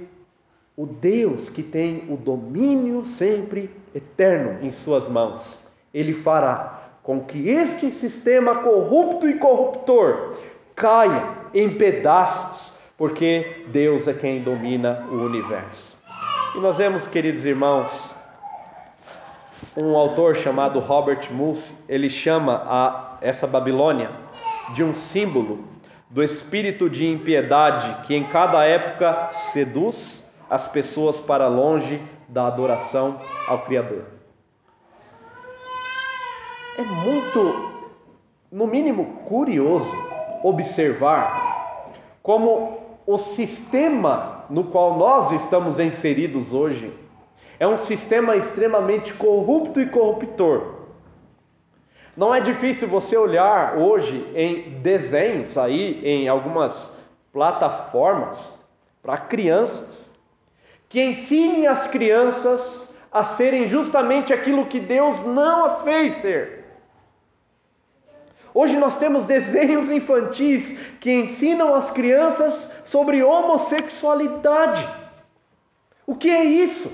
o 0.75 0.86
Deus 0.86 1.50
que 1.50 1.62
tem 1.62 2.06
o 2.10 2.16
domínio 2.16 3.04
sempre 3.04 3.70
eterno 3.94 4.66
em 4.66 4.72
suas 4.72 5.08
mãos, 5.08 5.66
ele 5.94 6.13
fará 6.13 6.82
com 7.04 7.22
que 7.22 7.50
este 7.50 7.92
sistema 7.92 8.56
corrupto 8.56 9.28
e 9.28 9.36
corruptor 9.36 10.38
caia 10.75 11.30
em 11.54 11.78
pedaços 11.78 12.74
porque 12.98 13.66
Deus 13.70 14.08
é 14.08 14.13
quem 14.13 14.42
domina 14.42 15.08
o 15.10 15.16
universo. 15.25 15.98
E 16.55 16.60
nós 16.60 16.77
vemos, 16.77 17.07
queridos 17.07 17.46
irmãos, 17.46 18.14
um 19.75 19.98
autor 19.98 20.36
chamado 20.36 20.79
Robert 20.79 21.31
Moose, 21.31 21.74
ele 21.90 22.10
chama 22.10 22.62
a 22.64 23.18
essa 23.22 23.48
Babilônia 23.48 24.12
de 24.75 24.84
um 24.84 24.94
símbolo 24.94 25.66
do 26.12 26.22
espírito 26.22 26.90
de 26.90 27.07
impiedade 27.07 28.05
que 28.05 28.14
em 28.14 28.25
cada 28.25 28.64
época 28.66 29.29
seduz 29.51 30.21
as 30.51 30.68
pessoas 30.68 31.18
para 31.18 31.48
longe 31.48 32.03
da 32.27 32.46
adoração 32.46 33.22
ao 33.48 33.59
Criador. 33.59 34.03
É 36.77 36.81
muito, 36.81 37.72
no 38.51 38.68
mínimo, 38.68 39.22
curioso 39.24 39.90
observar 40.44 41.94
como 42.22 42.79
o 43.07 43.18
sistema 43.18 44.44
no 44.50 44.66
qual 44.66 44.98
nós 44.98 45.31
estamos 45.31 45.79
inseridos 45.79 46.51
hoje 46.51 46.94
é 47.57 47.66
um 47.66 47.77
sistema 47.77 48.35
extremamente 48.35 49.14
corrupto 49.14 49.79
e 49.79 49.85
corruptor. 49.85 50.81
Não 52.18 52.35
é 52.35 52.42
difícil 52.42 52.90
você 52.90 53.16
olhar 53.16 53.77
hoje 53.77 54.29
em 54.35 54.81
desenhos 54.81 55.57
aí 55.57 56.05
em 56.05 56.27
algumas 56.27 56.94
plataformas 57.31 58.61
para 59.01 59.16
crianças 59.16 60.11
que 60.92 61.01
ensinem 61.01 61.68
as 61.68 61.88
crianças 61.88 62.86
a 63.10 63.24
serem 63.24 63.66
justamente 63.66 64.34
aquilo 64.34 64.66
que 64.66 64.77
Deus 64.77 65.22
não 65.22 65.64
as 65.64 65.82
fez 65.84 66.16
ser. 66.16 66.66
Hoje 68.54 68.75
nós 68.75 68.98
temos 68.98 69.24
desenhos 69.24 69.90
infantis 69.90 70.77
que 71.00 71.10
ensinam 71.10 71.74
as 71.74 71.90
crianças 71.90 72.70
sobre 72.84 73.24
homossexualidade. 73.24 74.86
O 76.06 76.14
que 76.14 76.30
é 76.30 76.44
isso? 76.44 76.92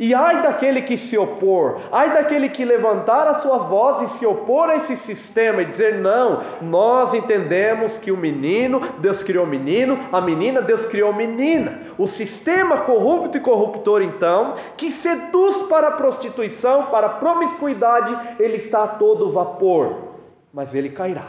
E 0.00 0.12
ai 0.14 0.42
daquele 0.42 0.82
que 0.82 0.96
se 0.96 1.16
opor, 1.16 1.82
ai 1.92 2.12
daquele 2.12 2.48
que 2.48 2.64
levantar 2.64 3.28
a 3.28 3.34
sua 3.34 3.58
voz 3.58 4.02
e 4.02 4.08
se 4.16 4.26
opor 4.26 4.68
a 4.68 4.76
esse 4.76 4.96
sistema 4.96 5.62
e 5.62 5.66
dizer: 5.66 5.96
não, 6.00 6.40
nós 6.60 7.14
entendemos 7.14 7.96
que 7.98 8.10
o 8.10 8.16
menino, 8.16 8.80
Deus 8.98 9.22
criou 9.22 9.46
menino, 9.46 9.96
a 10.10 10.20
menina, 10.20 10.62
Deus 10.62 10.84
criou 10.86 11.12
menina. 11.12 11.80
O 11.96 12.08
sistema 12.08 12.78
corrupto 12.78 13.36
e 13.36 13.40
corruptor, 13.40 14.02
então, 14.02 14.54
que 14.76 14.90
seduz 14.90 15.62
para 15.68 15.88
a 15.88 15.92
prostituição, 15.92 16.86
para 16.86 17.06
a 17.06 17.10
promiscuidade, 17.10 18.42
ele 18.42 18.56
está 18.56 18.82
a 18.84 18.88
todo 18.88 19.30
vapor 19.30 20.10
mas 20.52 20.74
ele 20.74 20.90
cairá. 20.90 21.28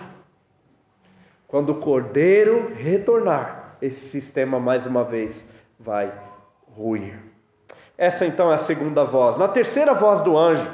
Quando 1.48 1.72
o 1.72 1.80
cordeiro 1.80 2.74
retornar, 2.74 3.78
esse 3.82 4.08
sistema 4.08 4.60
mais 4.60 4.86
uma 4.86 5.04
vez 5.04 5.48
vai 5.80 6.12
ruir. 6.76 7.31
Essa 8.02 8.26
então 8.26 8.52
é 8.52 8.56
a 8.56 8.58
segunda 8.58 9.04
voz. 9.04 9.38
Na 9.38 9.48
terceira 9.48 9.94
voz 9.94 10.24
do 10.24 10.36
anjo, 10.36 10.68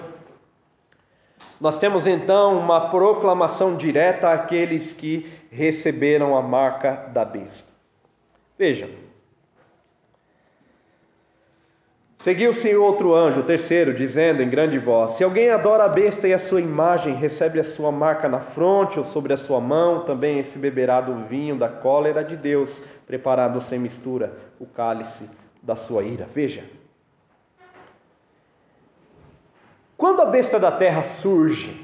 nós 1.60 1.78
temos 1.78 2.08
então 2.08 2.58
uma 2.58 2.90
proclamação 2.90 3.76
direta 3.76 4.32
àqueles 4.32 4.94
que 4.94 5.30
receberam 5.52 6.38
a 6.38 6.42
marca 6.42 7.10
da 7.12 7.26
besta. 7.26 7.70
Vejam, 8.58 8.88
Seguiu-se 12.20 12.74
outro 12.78 13.14
anjo, 13.14 13.42
o 13.42 13.44
terceiro, 13.44 13.94
dizendo 13.94 14.42
em 14.42 14.50
grande 14.50 14.80
voz: 14.80 15.12
Se 15.12 15.24
alguém 15.26 15.50
adora 15.50 15.84
a 15.84 15.90
besta 15.90 16.30
e 16.30 16.34
a 16.34 16.40
sua 16.40 16.62
imagem, 16.62 17.14
recebe 17.14 17.60
a 17.60 17.64
sua 17.66 17.92
marca 17.92 18.30
na 18.30 18.40
fronte 18.40 19.00
ou 19.00 19.04
sobre 19.04 19.34
a 19.34 19.38
sua 19.38 19.60
mão, 19.60 20.06
também 20.06 20.40
esse 20.40 20.58
beberá 20.58 21.02
do 21.02 21.26
vinho 21.26 21.58
da 21.58 21.68
cólera 21.68 22.24
de 22.24 22.38
Deus, 22.38 22.82
preparado 23.06 23.60
sem 23.60 23.78
mistura, 23.78 24.32
o 24.58 24.66
cálice 24.66 25.30
da 25.62 25.76
sua 25.76 26.04
ira. 26.04 26.26
Veja. 26.34 26.77
Quando 29.98 30.22
a 30.22 30.26
besta 30.26 30.60
da 30.60 30.72
terra 30.72 31.02
surge 31.02 31.76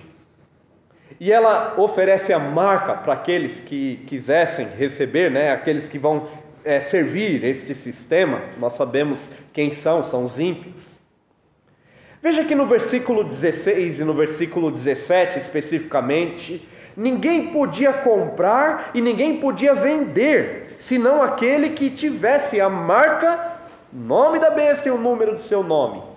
e 1.20 1.32
ela 1.32 1.74
oferece 1.78 2.32
a 2.32 2.38
marca 2.38 2.94
para 2.94 3.14
aqueles 3.14 3.60
que 3.60 4.06
quisessem 4.06 4.68
receber, 4.68 5.32
né, 5.32 5.52
aqueles 5.52 5.88
que 5.88 5.98
vão 5.98 6.28
é, 6.64 6.80
servir 6.80 7.44
este 7.44 7.74
sistema, 7.74 8.42
nós 8.60 8.74
sabemos 8.74 9.20
quem 9.52 9.72
são, 9.72 10.04
são 10.04 10.26
os 10.26 10.38
ímpios. 10.38 10.76
Veja 12.22 12.46
que 12.46 12.54
no 12.54 12.68
versículo 12.68 13.24
16 13.24 14.00
e 14.00 14.04
no 14.04 14.14
versículo 14.14 14.70
17 14.70 15.40
especificamente, 15.40 16.70
ninguém 16.96 17.48
podia 17.52 17.92
comprar 17.94 18.92
e 18.94 19.02
ninguém 19.02 19.40
podia 19.40 19.74
vender, 19.74 20.78
senão 20.80 21.24
aquele 21.24 21.72
que 21.72 21.90
tivesse 21.90 22.62
a 22.62 22.70
marca, 22.70 23.58
nome 23.92 24.38
da 24.38 24.52
besta 24.52 24.88
e 24.88 24.92
o 24.92 25.00
número 25.00 25.34
do 25.34 25.42
seu 25.42 25.64
nome. 25.64 26.13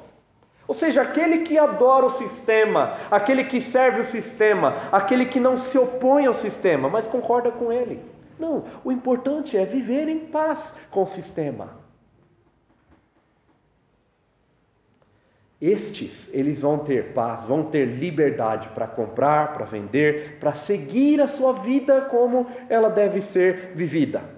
Ou 0.68 0.74
seja, 0.74 1.02
aquele 1.02 1.40
que 1.40 1.58
adora 1.58 2.06
o 2.06 2.10
sistema, 2.10 2.96
aquele 3.10 3.44
que 3.44 3.60
serve 3.60 4.00
o 4.00 4.04
sistema, 4.04 4.74
aquele 4.90 5.26
que 5.26 5.38
não 5.38 5.56
se 5.56 5.78
opõe 5.78 6.26
ao 6.26 6.34
sistema, 6.34 6.88
mas 6.88 7.06
concorda 7.06 7.50
com 7.50 7.72
ele. 7.72 8.00
Não, 8.38 8.64
o 8.84 8.90
importante 8.90 9.56
é 9.56 9.64
viver 9.64 10.08
em 10.08 10.18
paz 10.18 10.74
com 10.90 11.04
o 11.04 11.06
sistema. 11.06 11.86
estes, 15.60 16.30
eles 16.34 16.60
vão 16.60 16.78
ter 16.78 17.12
paz, 17.14 17.44
vão 17.44 17.64
ter 17.64 17.86
liberdade 17.86 18.68
para 18.68 18.86
comprar, 18.86 19.54
para 19.54 19.64
vender, 19.64 20.38
para 20.38 20.52
seguir 20.52 21.20
a 21.20 21.28
sua 21.28 21.52
vida 21.54 22.02
como 22.02 22.46
ela 22.68 22.90
deve 22.90 23.20
ser 23.20 23.72
vivida. 23.74 24.35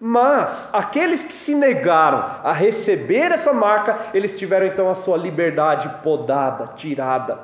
Mas 0.00 0.70
aqueles 0.72 1.24
que 1.24 1.36
se 1.36 1.54
negaram 1.54 2.18
a 2.44 2.52
receber 2.52 3.32
essa 3.32 3.52
marca, 3.52 3.98
eles 4.14 4.34
tiveram 4.34 4.66
então 4.66 4.88
a 4.88 4.94
sua 4.94 5.16
liberdade 5.16 5.88
podada, 6.02 6.68
tirada. 6.76 7.38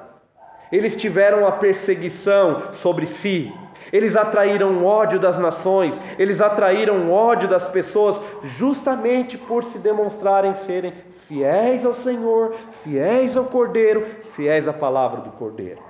Eles 0.70 0.96
tiveram 0.96 1.46
a 1.46 1.52
perseguição 1.52 2.72
sobre 2.72 3.06
si. 3.06 3.52
Eles 3.92 4.16
atraíram 4.16 4.78
o 4.78 4.84
ódio 4.84 5.18
das 5.18 5.38
nações, 5.38 6.00
eles 6.18 6.40
atraíram 6.40 7.08
o 7.08 7.12
ódio 7.12 7.48
das 7.48 7.66
pessoas, 7.68 8.20
justamente 8.42 9.36
por 9.36 9.64
se 9.64 9.78
demonstrarem 9.78 10.54
serem 10.54 10.92
fiéis 11.28 11.84
ao 11.84 11.94
Senhor, 11.94 12.54
fiéis 12.82 13.36
ao 13.36 13.44
Cordeiro, 13.44 14.06
fiéis 14.32 14.68
à 14.68 14.72
palavra 14.72 15.20
do 15.20 15.30
Cordeiro. 15.30 15.82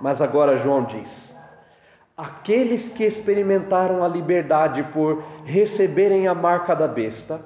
Mas 0.00 0.20
agora 0.20 0.56
João 0.56 0.84
diz: 0.84 1.34
aqueles 2.20 2.90
que 2.90 3.04
experimentaram 3.04 4.04
a 4.04 4.08
liberdade 4.08 4.82
por 4.92 5.24
receberem 5.44 6.28
a 6.28 6.34
marca 6.34 6.76
da 6.76 6.86
besta, 6.86 7.40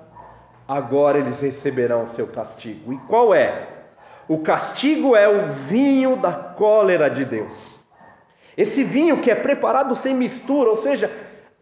agora 0.67 1.19
eles 1.19 1.41
receberão 1.41 2.03
o 2.03 2.09
seu 2.09 2.27
castigo. 2.27 2.93
E 2.93 2.99
qual 3.07 3.33
é? 3.33 3.69
O 4.27 4.39
castigo 4.39 5.15
é 5.15 5.29
o 5.29 5.47
vinho 5.47 6.17
da 6.17 6.33
cólera 6.33 7.09
de 7.09 7.25
Deus. 7.25 7.79
Esse 8.57 8.83
vinho 8.83 9.21
que 9.21 9.31
é 9.31 9.35
preparado 9.37 9.95
sem 9.95 10.13
mistura, 10.13 10.71
ou 10.71 10.77
seja, 10.77 11.09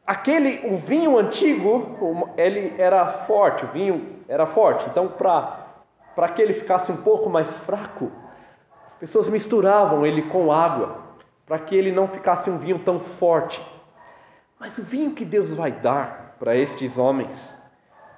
aquele 0.06 0.66
o 0.72 0.78
vinho 0.78 1.18
antigo, 1.18 2.30
ele 2.38 2.74
era 2.78 3.06
forte, 3.08 3.66
o 3.66 3.68
vinho 3.68 4.20
era 4.26 4.46
forte. 4.46 4.88
Então, 4.88 5.08
para 5.08 6.28
que 6.28 6.40
ele 6.40 6.54
ficasse 6.54 6.90
um 6.90 6.96
pouco 6.96 7.28
mais 7.28 7.54
fraco, 7.58 8.10
as 8.86 8.94
pessoas 8.94 9.28
misturavam 9.28 10.06
ele 10.06 10.22
com 10.22 10.50
água, 10.50 11.01
para 11.46 11.58
que 11.58 11.74
ele 11.74 11.92
não 11.92 12.08
ficasse 12.08 12.48
um 12.48 12.58
vinho 12.58 12.78
tão 12.78 13.00
forte. 13.00 13.60
Mas 14.58 14.78
o 14.78 14.82
vinho 14.82 15.12
que 15.12 15.24
Deus 15.24 15.50
vai 15.50 15.72
dar 15.72 16.36
para 16.38 16.56
estes 16.56 16.96
homens 16.96 17.56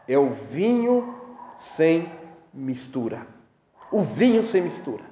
é 0.06 0.18
o 0.18 0.30
vinho 0.30 1.14
sem 1.58 2.10
mistura. 2.52 3.26
O 3.90 4.02
vinho 4.02 4.42
sem 4.42 4.62
mistura. 4.62 5.02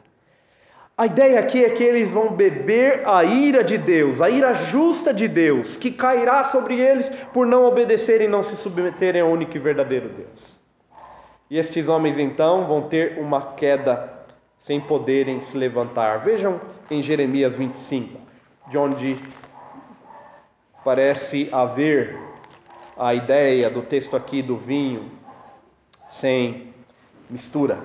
A 0.96 1.06
ideia 1.06 1.40
aqui 1.40 1.64
é 1.64 1.70
que 1.70 1.82
eles 1.82 2.10
vão 2.10 2.34
beber 2.34 3.08
a 3.08 3.24
ira 3.24 3.64
de 3.64 3.78
Deus, 3.78 4.20
a 4.20 4.28
ira 4.28 4.52
justa 4.52 5.12
de 5.12 5.26
Deus, 5.26 5.76
que 5.76 5.90
cairá 5.90 6.44
sobre 6.44 6.78
eles 6.78 7.08
por 7.32 7.46
não 7.46 7.64
obedecerem 7.64 8.26
e 8.26 8.30
não 8.30 8.42
se 8.42 8.54
submeterem 8.56 9.22
ao 9.22 9.30
único 9.30 9.56
e 9.56 9.60
verdadeiro 9.60 10.10
Deus. 10.10 10.60
E 11.48 11.58
estes 11.58 11.88
homens 11.88 12.18
então 12.18 12.66
vão 12.66 12.82
ter 12.82 13.18
uma 13.18 13.54
queda 13.54 14.21
sem 14.62 14.80
poderem 14.80 15.40
se 15.40 15.56
levantar. 15.58 16.18
Vejam 16.18 16.60
em 16.88 17.02
Jeremias 17.02 17.54
25, 17.54 18.18
de 18.70 18.78
onde 18.78 19.16
parece 20.84 21.48
haver 21.52 22.16
a 22.96 23.12
ideia 23.12 23.68
do 23.68 23.82
texto 23.82 24.16
aqui 24.16 24.40
do 24.40 24.56
vinho 24.56 25.10
sem 26.08 26.72
mistura. 27.28 27.80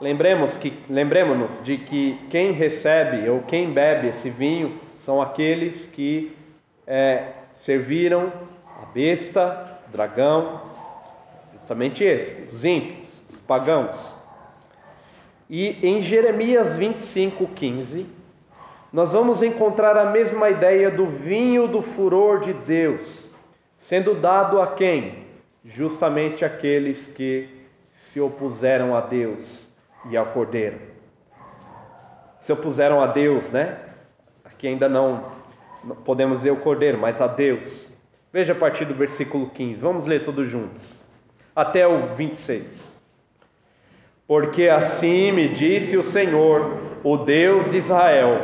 Lembremos 0.00 0.56
que 0.56 0.76
lembremos-nos 0.90 1.62
de 1.62 1.78
que 1.78 2.18
quem 2.28 2.50
recebe 2.50 3.28
ou 3.30 3.42
quem 3.42 3.72
bebe 3.72 4.08
esse 4.08 4.28
vinho 4.28 4.80
são 4.96 5.22
aqueles 5.22 5.86
que 5.86 6.36
é, 6.84 7.32
serviram 7.54 8.32
a 8.82 8.86
besta, 8.86 9.80
o 9.88 9.92
dragão, 9.92 10.60
justamente 11.66 12.04
esse, 12.04 12.54
os 12.54 12.64
ímpios, 12.64 12.95
os 12.95 12.95
pagãos. 13.46 14.14
E 15.48 15.78
em 15.86 16.02
Jeremias 16.02 16.76
25, 16.76 17.46
15, 17.48 18.06
nós 18.92 19.12
vamos 19.12 19.42
encontrar 19.42 19.96
a 19.96 20.10
mesma 20.10 20.50
ideia 20.50 20.90
do 20.90 21.06
vinho 21.06 21.68
do 21.68 21.82
furor 21.82 22.40
de 22.40 22.52
Deus, 22.52 23.30
sendo 23.78 24.14
dado 24.14 24.60
a 24.60 24.68
quem? 24.68 25.26
Justamente 25.64 26.44
aqueles 26.44 27.06
que 27.08 27.48
se 27.92 28.20
opuseram 28.20 28.96
a 28.96 29.00
Deus 29.00 29.70
e 30.10 30.16
ao 30.16 30.26
Cordeiro. 30.26 30.80
Se 32.40 32.52
opuseram 32.52 33.00
a 33.02 33.06
Deus, 33.06 33.50
né? 33.50 33.78
Aqui 34.44 34.68
ainda 34.68 34.88
não, 34.88 35.24
não 35.84 35.96
podemos 35.96 36.38
dizer 36.38 36.52
o 36.52 36.56
Cordeiro, 36.56 36.98
mas 36.98 37.20
a 37.20 37.26
Deus. 37.26 37.90
Veja 38.32 38.52
a 38.52 38.56
partir 38.56 38.84
do 38.84 38.94
versículo 38.94 39.50
15, 39.50 39.80
vamos 39.80 40.06
ler 40.06 40.24
todos 40.24 40.48
juntos, 40.48 41.02
até 41.54 41.86
o 41.86 42.14
26. 42.14 42.95
Porque 44.26 44.68
assim 44.68 45.30
me 45.30 45.48
disse 45.48 45.96
o 45.96 46.02
Senhor, 46.02 46.72
o 47.04 47.16
Deus 47.16 47.70
de 47.70 47.76
Israel: 47.76 48.40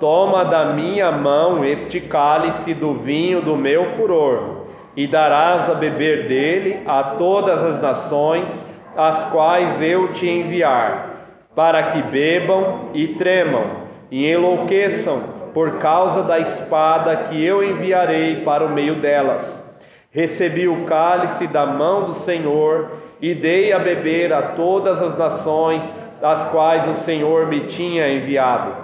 Toma 0.00 0.44
da 0.44 0.72
minha 0.72 1.12
mão 1.12 1.64
este 1.64 2.00
cálice 2.00 2.74
do 2.74 2.94
vinho 2.94 3.40
do 3.40 3.56
meu 3.56 3.84
furor, 3.86 4.66
e 4.96 5.06
darás 5.06 5.70
a 5.70 5.74
beber 5.74 6.26
dele 6.26 6.80
a 6.84 7.02
todas 7.16 7.62
as 7.62 7.80
nações 7.80 8.66
as 8.96 9.24
quais 9.24 9.80
eu 9.80 10.12
te 10.12 10.28
enviar, 10.28 11.28
para 11.54 11.82
que 11.84 12.02
bebam 12.02 12.90
e 12.92 13.08
tremam 13.08 13.84
e 14.10 14.28
enlouqueçam 14.28 15.22
por 15.52 15.78
causa 15.78 16.22
da 16.24 16.40
espada 16.40 17.16
que 17.16 17.44
eu 17.44 17.62
enviarei 17.62 18.42
para 18.42 18.64
o 18.64 18.70
meio 18.70 18.96
delas. 18.96 19.62
Recebi 20.10 20.68
o 20.68 20.84
cálice 20.84 21.46
da 21.46 21.66
mão 21.66 22.04
do 22.04 22.14
Senhor 22.14 22.90
e 23.24 23.34
dei 23.34 23.72
a 23.72 23.78
beber 23.78 24.34
a 24.34 24.42
todas 24.42 25.00
as 25.00 25.16
nações 25.16 25.82
das 26.20 26.44
quais 26.50 26.86
o 26.86 26.92
Senhor 26.92 27.46
me 27.46 27.60
tinha 27.60 28.06
enviado. 28.12 28.74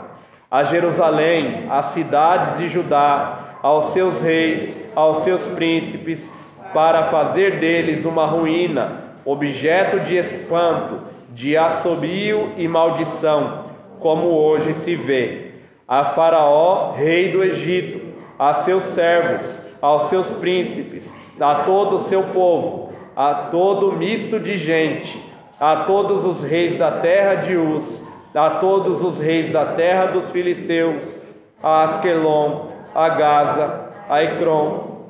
A 0.51 0.65
Jerusalém, 0.65 1.67
às 1.69 1.87
cidades 1.89 2.57
de 2.57 2.67
Judá, 2.67 3.59
aos 3.63 3.93
seus 3.93 4.23
reis, 4.23 4.75
aos 4.97 5.19
seus 5.25 5.47
príncipes, 5.49 6.27
para 6.73 7.09
fazer 7.09 7.59
deles 7.59 8.07
uma 8.07 8.25
ruína 8.25 9.11
objeto 9.27 10.01
de 10.01 10.17
espanto, 10.17 11.01
de 11.35 11.55
assobio 11.59 12.53
e 12.57 12.67
maldição, 12.67 13.67
como 13.99 14.29
hoje 14.29 14.73
se 14.73 14.95
vê. 14.95 15.51
A 15.87 16.03
Faraó, 16.03 16.93
rei 16.93 17.31
do 17.31 17.45
Egito, 17.45 18.01
a 18.39 18.55
seus 18.55 18.85
servos, 18.85 19.61
aos 19.83 20.05
seus 20.05 20.31
príncipes, 20.31 21.13
a 21.39 21.57
todo 21.57 21.97
o 21.97 22.01
seu 22.01 22.23
povo, 22.23 22.90
a 23.21 23.35
todo 23.51 23.93
misto 23.93 24.41
de 24.41 24.57
gente, 24.57 25.23
a 25.61 25.85
todos 25.85 26.25
os 26.25 26.43
reis 26.43 26.75
da 26.79 26.91
terra 26.91 27.35
de 27.35 27.55
Uz, 27.55 28.03
a 28.35 28.49
todos 28.49 29.05
os 29.05 29.19
reis 29.19 29.51
da 29.51 29.75
terra 29.75 30.07
dos 30.07 30.31
filisteus, 30.31 31.19
a 31.63 31.85
Asquelon, 31.85 32.69
a 32.95 33.09
Gaza, 33.11 33.91
a 34.09 34.23
Ecrom, 34.23 35.03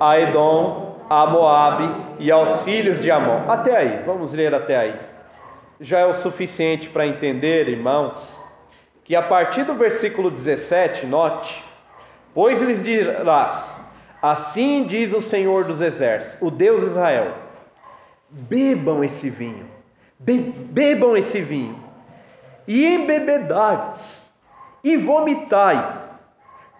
a 0.00 0.18
Edom, 0.18 0.96
a 1.08 1.24
Moabe 1.26 1.94
e 2.18 2.32
aos 2.32 2.62
filhos 2.62 3.00
de 3.00 3.08
Amon. 3.08 3.48
Até 3.48 3.76
aí, 3.76 4.02
vamos 4.04 4.32
ler 4.32 4.52
até 4.52 4.76
aí. 4.76 4.94
Já 5.80 6.00
é 6.00 6.06
o 6.06 6.14
suficiente 6.14 6.88
para 6.88 7.06
entender, 7.06 7.68
irmãos, 7.68 8.42
que 9.04 9.14
a 9.14 9.22
partir 9.22 9.62
do 9.62 9.74
versículo 9.74 10.32
17, 10.32 11.06
note, 11.06 11.62
pois 12.34 12.60
lhes 12.60 12.82
dirás: 12.82 13.77
Assim 14.20 14.84
diz 14.84 15.12
o 15.12 15.20
Senhor 15.20 15.64
dos 15.64 15.80
Exércitos, 15.80 16.36
o 16.40 16.50
Deus 16.50 16.82
Israel: 16.82 17.34
Bebam 18.28 19.04
esse 19.04 19.30
vinho, 19.30 19.66
be 20.18 20.38
bebam 20.38 21.16
esse 21.16 21.40
vinho, 21.40 21.78
e 22.66 22.84
embebedai-vos, 22.84 24.22
e 24.82 24.96
vomitai, 24.96 26.00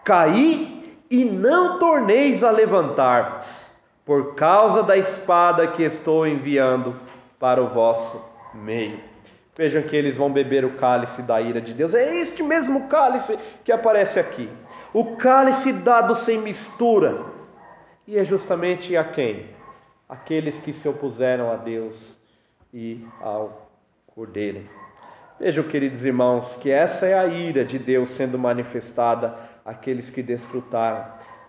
caí 0.03 0.97
e 1.09 1.25
não 1.25 1.79
torneis 1.79 2.43
a 2.43 2.51
levantar-vos 2.51 3.71
por 4.05 4.35
causa 4.35 4.83
da 4.83 4.97
espada 4.97 5.67
que 5.67 5.83
estou 5.83 6.27
enviando 6.27 6.95
para 7.39 7.61
o 7.61 7.69
vosso 7.69 8.23
meio. 8.53 8.99
Vejam 9.55 9.81
que 9.81 9.95
eles 9.95 10.15
vão 10.15 10.31
beber 10.31 10.65
o 10.65 10.71
cálice 10.71 11.21
da 11.21 11.41
ira 11.41 11.59
de 11.59 11.73
Deus. 11.73 11.93
É 11.93 12.15
este 12.15 12.41
mesmo 12.41 12.87
cálice 12.87 13.37
que 13.63 13.71
aparece 13.71 14.19
aqui. 14.19 14.49
O 14.93 15.15
cálice 15.15 15.71
dado 15.71 16.15
sem 16.15 16.39
mistura. 16.39 17.25
E 18.07 18.17
é 18.17 18.23
justamente 18.23 18.97
a 18.97 19.03
quem? 19.03 19.47
Aqueles 20.07 20.59
que 20.59 20.73
se 20.73 20.87
opuseram 20.87 21.51
a 21.51 21.55
Deus 21.55 22.17
e 22.73 23.05
ao 23.21 23.69
Cordeiro. 24.07 24.67
Vejam, 25.39 25.63
queridos 25.63 26.03
irmãos, 26.03 26.55
que 26.55 26.71
essa 26.71 27.05
é 27.05 27.17
a 27.17 27.27
ira 27.27 27.63
de 27.63 27.77
Deus 27.77 28.09
sendo 28.09 28.37
manifestada 28.37 29.37
àqueles 29.63 30.09
que 30.09 30.23
desfrutaram 30.23 31.05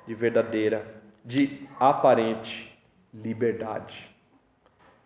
de 0.07 0.15
verdadeira 0.15 0.87
de 1.25 1.67
aparente 1.79 2.79
liberdade. 3.13 4.09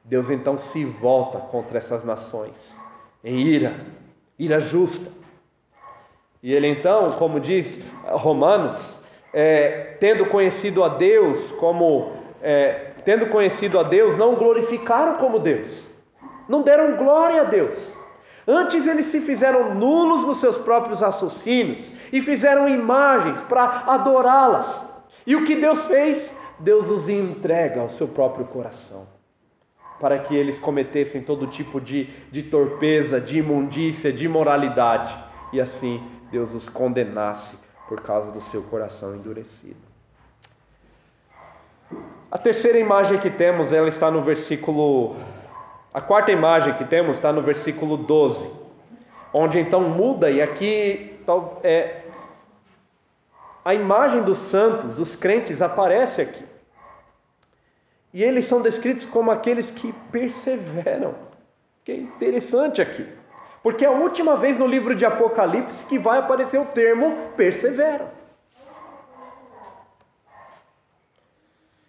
Deus 0.04 0.28
então 0.30 0.58
se 0.58 0.84
volta 0.84 1.38
contra 1.38 1.78
essas 1.78 2.04
nações 2.04 2.78
em 3.22 3.40
ira, 3.46 3.80
ira 4.38 4.60
justa. 4.60 5.10
E 6.44 6.52
ele 6.52 6.68
então, 6.68 7.12
como 7.12 7.40
diz 7.40 7.82
Romanos, 8.04 9.00
é, 9.32 9.96
tendo 9.98 10.26
conhecido 10.26 10.84
a 10.84 10.90
Deus 10.90 11.50
como 11.52 12.12
é, 12.42 12.90
tendo 13.02 13.28
conhecido 13.28 13.78
a 13.78 13.82
Deus, 13.82 14.14
não 14.18 14.34
glorificaram 14.34 15.14
como 15.14 15.38
Deus, 15.38 15.88
não 16.46 16.60
deram 16.60 16.98
glória 16.98 17.40
a 17.40 17.44
Deus. 17.44 17.96
Antes 18.46 18.86
eles 18.86 19.06
se 19.06 19.22
fizeram 19.22 19.74
nulos 19.74 20.22
nos 20.26 20.36
seus 20.36 20.58
próprios 20.58 21.00
raciocínios 21.00 21.90
e 22.12 22.20
fizeram 22.20 22.68
imagens 22.68 23.40
para 23.40 23.84
adorá-las. 23.86 24.84
E 25.26 25.34
o 25.34 25.46
que 25.46 25.56
Deus 25.56 25.86
fez? 25.86 26.36
Deus 26.58 26.90
os 26.90 27.08
entrega 27.08 27.80
ao 27.80 27.88
seu 27.88 28.06
próprio 28.06 28.44
coração, 28.44 29.06
para 29.98 30.18
que 30.18 30.36
eles 30.36 30.58
cometessem 30.58 31.22
todo 31.22 31.46
tipo 31.46 31.80
de, 31.80 32.10
de 32.30 32.42
torpeza, 32.42 33.18
de 33.18 33.38
imundícia, 33.38 34.12
de 34.12 34.26
imoralidade, 34.26 35.16
e 35.50 35.58
assim 35.58 36.02
Deus 36.34 36.52
os 36.52 36.68
condenasse 36.68 37.56
por 37.88 38.00
causa 38.00 38.32
do 38.32 38.40
seu 38.40 38.60
coração 38.64 39.14
endurecido. 39.14 39.76
A 42.28 42.36
terceira 42.36 42.76
imagem 42.76 43.20
que 43.20 43.30
temos, 43.30 43.72
ela 43.72 43.88
está 43.88 44.10
no 44.10 44.20
versículo. 44.20 45.14
A 45.92 46.00
quarta 46.00 46.32
imagem 46.32 46.74
que 46.74 46.84
temos 46.84 47.14
está 47.14 47.32
no 47.32 47.40
versículo 47.40 47.96
12, 47.96 48.50
onde 49.32 49.60
então 49.60 49.82
muda, 49.82 50.28
e 50.28 50.42
aqui 50.42 51.20
é, 51.62 52.02
a 53.64 53.72
imagem 53.72 54.24
dos 54.24 54.38
santos, 54.38 54.96
dos 54.96 55.14
crentes, 55.14 55.62
aparece 55.62 56.20
aqui. 56.20 56.44
E 58.12 58.24
eles 58.24 58.46
são 58.46 58.60
descritos 58.60 59.06
como 59.06 59.30
aqueles 59.30 59.70
que 59.70 59.92
perseveram. 60.10 61.14
Que 61.84 61.92
é 61.92 61.96
interessante 61.96 62.82
aqui. 62.82 63.06
Porque 63.64 63.82
é 63.82 63.88
a 63.88 63.92
última 63.92 64.36
vez 64.36 64.58
no 64.58 64.66
livro 64.66 64.94
de 64.94 65.06
Apocalipse 65.06 65.86
que 65.86 65.98
vai 65.98 66.18
aparecer 66.18 66.60
o 66.60 66.66
termo 66.66 67.30
perseveram. 67.34 68.10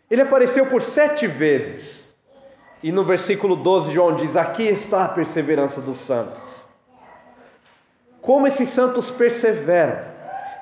Ele 0.09 0.21
apareceu 0.21 0.67
por 0.67 0.81
sete 0.81 1.27
vezes. 1.27 2.15
E 2.81 2.93
no 2.93 3.03
versículo 3.03 3.57
12, 3.57 3.91
João 3.91 4.15
diz: 4.15 4.37
Aqui 4.37 4.63
está 4.63 5.03
a 5.03 5.09
perseverança 5.09 5.81
dos 5.81 5.97
santos. 5.97 6.65
Como 8.21 8.47
esses 8.47 8.69
santos 8.69 9.11
perseveram? 9.11 9.99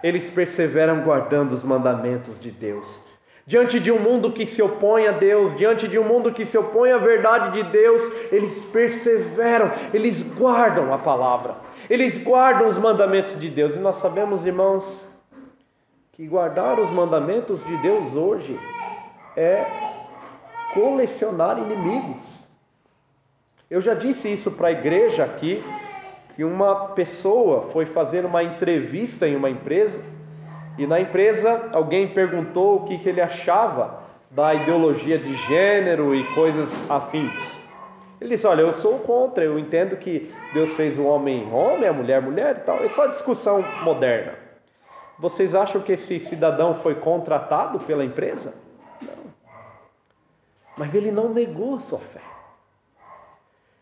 Eles 0.01 0.31
perseveram 0.31 1.03
guardando 1.03 1.51
os 1.51 1.63
mandamentos 1.63 2.39
de 2.39 2.49
Deus. 2.49 3.03
Diante 3.45 3.77
de 3.77 3.91
um 3.91 3.99
mundo 3.99 4.31
que 4.31 4.45
se 4.45 4.61
opõe 4.61 5.05
a 5.05 5.11
Deus, 5.11 5.53
diante 5.57 5.85
de 5.87 5.99
um 5.99 6.03
mundo 6.03 6.31
que 6.31 6.45
se 6.45 6.57
opõe 6.57 6.91
à 6.93 6.97
verdade 6.97 7.51
de 7.51 7.69
Deus, 7.69 8.01
eles 8.31 8.61
perseveram, 8.61 9.69
eles 9.93 10.23
guardam 10.23 10.93
a 10.93 10.97
palavra, 10.97 11.57
eles 11.89 12.17
guardam 12.17 12.67
os 12.67 12.77
mandamentos 12.77 13.37
de 13.37 13.49
Deus. 13.49 13.75
E 13.75 13.79
nós 13.79 13.97
sabemos, 13.97 14.45
irmãos, 14.45 15.05
que 16.13 16.25
guardar 16.25 16.79
os 16.79 16.89
mandamentos 16.91 17.61
de 17.65 17.75
Deus 17.77 18.15
hoje 18.15 18.57
é 19.35 19.65
colecionar 20.73 21.59
inimigos. 21.59 22.47
Eu 23.69 23.81
já 23.81 23.93
disse 23.93 24.31
isso 24.31 24.51
para 24.51 24.69
a 24.69 24.71
igreja 24.71 25.25
aqui, 25.25 25.61
que 26.35 26.43
uma 26.45 26.89
pessoa 26.89 27.69
foi 27.71 27.85
fazer 27.85 28.25
uma 28.25 28.41
entrevista 28.41 29.27
em 29.27 29.35
uma 29.35 29.49
empresa, 29.49 29.99
e 30.77 30.87
na 30.87 30.99
empresa 30.99 31.69
alguém 31.71 32.07
perguntou 32.07 32.77
o 32.77 32.85
que, 32.85 32.97
que 32.97 33.09
ele 33.09 33.21
achava 33.21 34.01
da 34.31 34.53
ideologia 34.53 35.19
de 35.19 35.35
gênero 35.35 36.15
e 36.15 36.23
coisas 36.33 36.69
afins. 36.89 37.61
Ele 38.19 38.31
disse: 38.31 38.47
Olha, 38.47 38.61
eu 38.61 38.73
sou 38.73 38.99
contra, 38.99 39.43
eu 39.43 39.59
entendo 39.59 39.97
que 39.97 40.33
Deus 40.53 40.71
fez 40.71 40.97
o 40.97 41.03
homem 41.03 41.51
homem, 41.51 41.87
a 41.87 41.93
mulher 41.93 42.21
mulher 42.21 42.57
e 42.57 42.59
tal. 42.61 42.77
É 42.77 42.89
só 42.89 43.05
discussão 43.07 43.63
moderna. 43.83 44.33
Vocês 45.19 45.53
acham 45.53 45.81
que 45.81 45.91
esse 45.91 46.19
cidadão 46.19 46.73
foi 46.73 46.95
contratado 46.95 47.79
pela 47.79 48.03
empresa? 48.03 48.53
Mas 50.75 50.95
ele 50.95 51.11
não 51.11 51.29
negou 51.29 51.75
a 51.75 51.79
sua 51.79 51.99
fé. 51.99 52.21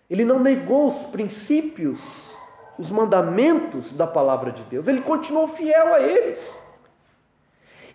Ele 0.09 0.25
não 0.25 0.39
negou 0.39 0.87
os 0.87 1.03
princípios, 1.03 2.35
os 2.77 2.91
mandamentos 2.91 3.93
da 3.93 4.05
palavra 4.05 4.51
de 4.51 4.61
Deus. 4.63 4.89
Ele 4.89 5.01
continuou 5.01 5.47
fiel 5.47 5.93
a 5.93 6.01
eles. 6.01 6.59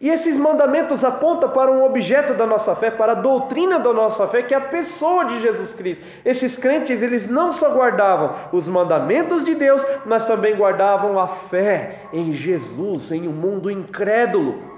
E 0.01 0.11
esses 0.11 0.37
mandamentos 0.37 1.05
apontam 1.05 1.49
para 1.51 1.71
um 1.71 1.85
objeto 1.85 2.35
da 2.35 2.47
nossa 2.47 2.75
fé, 2.75 2.91
para 2.91 3.13
a 3.13 3.17
doutrina 3.17 3.79
da 3.79 3.93
nossa 3.93 4.27
fé, 4.27 4.43
que 4.43 4.53
é 4.53 4.57
a 4.57 4.61
pessoa 4.61 5.25
de 5.25 5.41
Jesus 5.41 5.73
Cristo. 5.75 6.05
Esses 6.25 6.57
crentes, 6.57 7.03
eles 7.03 7.27
não 7.27 7.51
só 7.51 7.75
guardavam 7.75 8.35
os 8.53 8.69
mandamentos 8.69 9.45
de 9.45 9.55
Deus, 9.55 9.85
mas 10.05 10.27
também 10.27 10.55
guardavam 10.55 11.19
a 11.19 11.27
fé 11.27 12.01
em 12.13 12.33
Jesus, 12.33 13.11
em 13.11 13.27
um 13.27 13.33
mundo 13.33 13.71
incrédulo. 13.71 14.77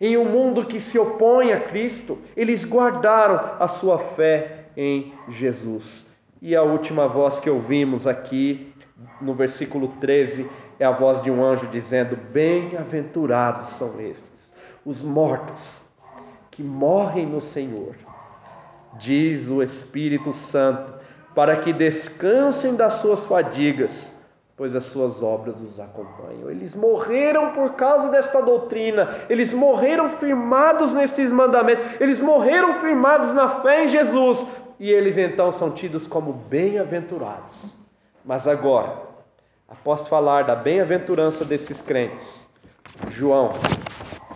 Em 0.00 0.16
um 0.18 0.24
mundo 0.26 0.66
que 0.66 0.80
se 0.80 0.98
opõe 0.98 1.52
a 1.52 1.60
Cristo, 1.60 2.18
eles 2.36 2.64
guardaram 2.64 3.56
a 3.58 3.68
sua 3.68 3.98
fé 3.98 4.66
em 4.76 5.14
Jesus. 5.28 6.06
E 6.42 6.54
a 6.54 6.62
última 6.62 7.08
voz 7.08 7.40
que 7.40 7.48
ouvimos 7.48 8.06
aqui, 8.06 8.74
no 9.20 9.32
versículo 9.32 9.88
13, 10.00 10.50
é 10.78 10.84
a 10.84 10.90
voz 10.90 11.22
de 11.22 11.30
um 11.30 11.44
anjo 11.44 11.66
dizendo: 11.68 12.16
Bem-aventurados 12.16 13.70
são 13.70 14.00
estes, 14.00 14.33
os 14.84 15.02
mortos 15.02 15.80
que 16.50 16.62
morrem 16.62 17.26
no 17.26 17.40
Senhor, 17.40 17.94
diz 18.98 19.48
o 19.48 19.62
Espírito 19.62 20.32
Santo, 20.32 20.94
para 21.34 21.56
que 21.56 21.72
descansem 21.72 22.76
das 22.76 22.94
suas 22.94 23.24
fadigas 23.26 24.12
pois 24.56 24.76
as 24.76 24.84
suas 24.84 25.22
obras 25.22 25.60
os 25.60 25.80
acompanham. 25.80 26.50
Eles 26.50 26.74
morreram 26.74 27.52
por 27.52 27.74
causa 27.74 28.08
desta 28.08 28.40
doutrina, 28.40 29.08
eles 29.28 29.52
morreram 29.52 30.08
firmados 30.08 30.92
nestes 30.92 31.32
mandamentos, 31.32 31.84
eles 32.00 32.20
morreram 32.20 32.74
firmados 32.74 33.32
na 33.32 33.48
fé 33.48 33.84
em 33.84 33.88
Jesus, 33.88 34.46
e 34.78 34.90
eles 34.90 35.18
então 35.18 35.50
são 35.50 35.70
tidos 35.70 36.06
como 36.06 36.32
bem-aventurados. 36.32 37.74
Mas 38.24 38.46
agora, 38.46 38.96
após 39.68 40.06
falar 40.06 40.44
da 40.44 40.54
bem-aventurança 40.54 41.44
desses 41.44 41.80
crentes, 41.80 42.46
João 43.10 43.50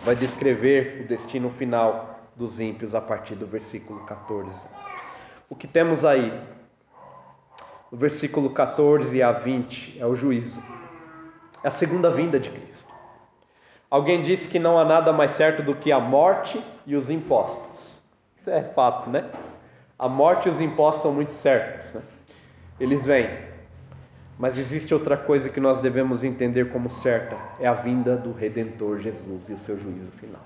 vai 0.09 0.15
descrever 0.15 1.01
o 1.01 1.07
destino 1.07 1.51
final 1.51 2.19
dos 2.35 2.59
ímpios 2.59 2.95
a 2.95 3.01
partir 3.01 3.35
do 3.35 3.45
versículo 3.45 4.03
14. 4.07 4.49
O 5.47 5.55
que 5.55 5.67
temos 5.67 6.03
aí 6.03 6.33
no 7.91 7.95
versículo 7.95 8.49
14 8.49 9.21
a 9.21 9.31
20, 9.31 9.99
é 9.99 10.05
o 10.07 10.15
juízo. 10.15 10.59
É 11.63 11.67
a 11.67 11.69
segunda 11.69 12.09
vinda 12.09 12.39
de 12.39 12.49
Cristo. 12.49 12.91
Alguém 13.87 14.23
disse 14.23 14.47
que 14.47 14.57
não 14.57 14.79
há 14.79 14.83
nada 14.83 15.13
mais 15.13 15.29
certo 15.33 15.61
do 15.61 15.75
que 15.75 15.91
a 15.91 15.99
morte 15.99 16.59
e 16.87 16.95
os 16.95 17.11
impostos. 17.11 18.01
Isso 18.41 18.49
é 18.49 18.63
fato, 18.63 19.11
né? 19.11 19.29
A 19.99 20.09
morte 20.09 20.47
e 20.47 20.51
os 20.51 20.59
impostos 20.59 21.03
são 21.03 21.13
muito 21.13 21.33
certos, 21.33 21.93
né? 21.93 22.01
Eles 22.79 23.05
vêm. 23.05 23.48
Mas 24.39 24.57
existe 24.57 24.93
outra 24.93 25.17
coisa 25.17 25.49
que 25.49 25.59
nós 25.59 25.81
devemos 25.81 26.23
entender 26.23 26.71
como 26.71 26.89
certa: 26.89 27.35
é 27.59 27.67
a 27.67 27.73
vinda 27.73 28.15
do 28.15 28.31
Redentor 28.31 28.97
Jesus 28.97 29.49
e 29.49 29.53
o 29.53 29.57
seu 29.57 29.77
juízo 29.77 30.09
final. 30.11 30.41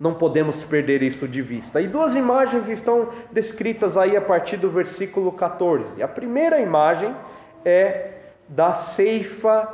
Não 0.00 0.14
podemos 0.14 0.64
perder 0.64 1.02
isso 1.02 1.28
de 1.28 1.42
vista. 1.42 1.82
E 1.82 1.86
duas 1.86 2.14
imagens 2.14 2.70
estão 2.70 3.10
descritas 3.30 3.98
aí 3.98 4.16
a 4.16 4.22
partir 4.22 4.56
do 4.56 4.70
versículo 4.70 5.32
14. 5.32 6.02
A 6.02 6.08
primeira 6.08 6.58
imagem 6.58 7.14
é 7.62 8.12
da 8.48 8.72
ceifa 8.72 9.68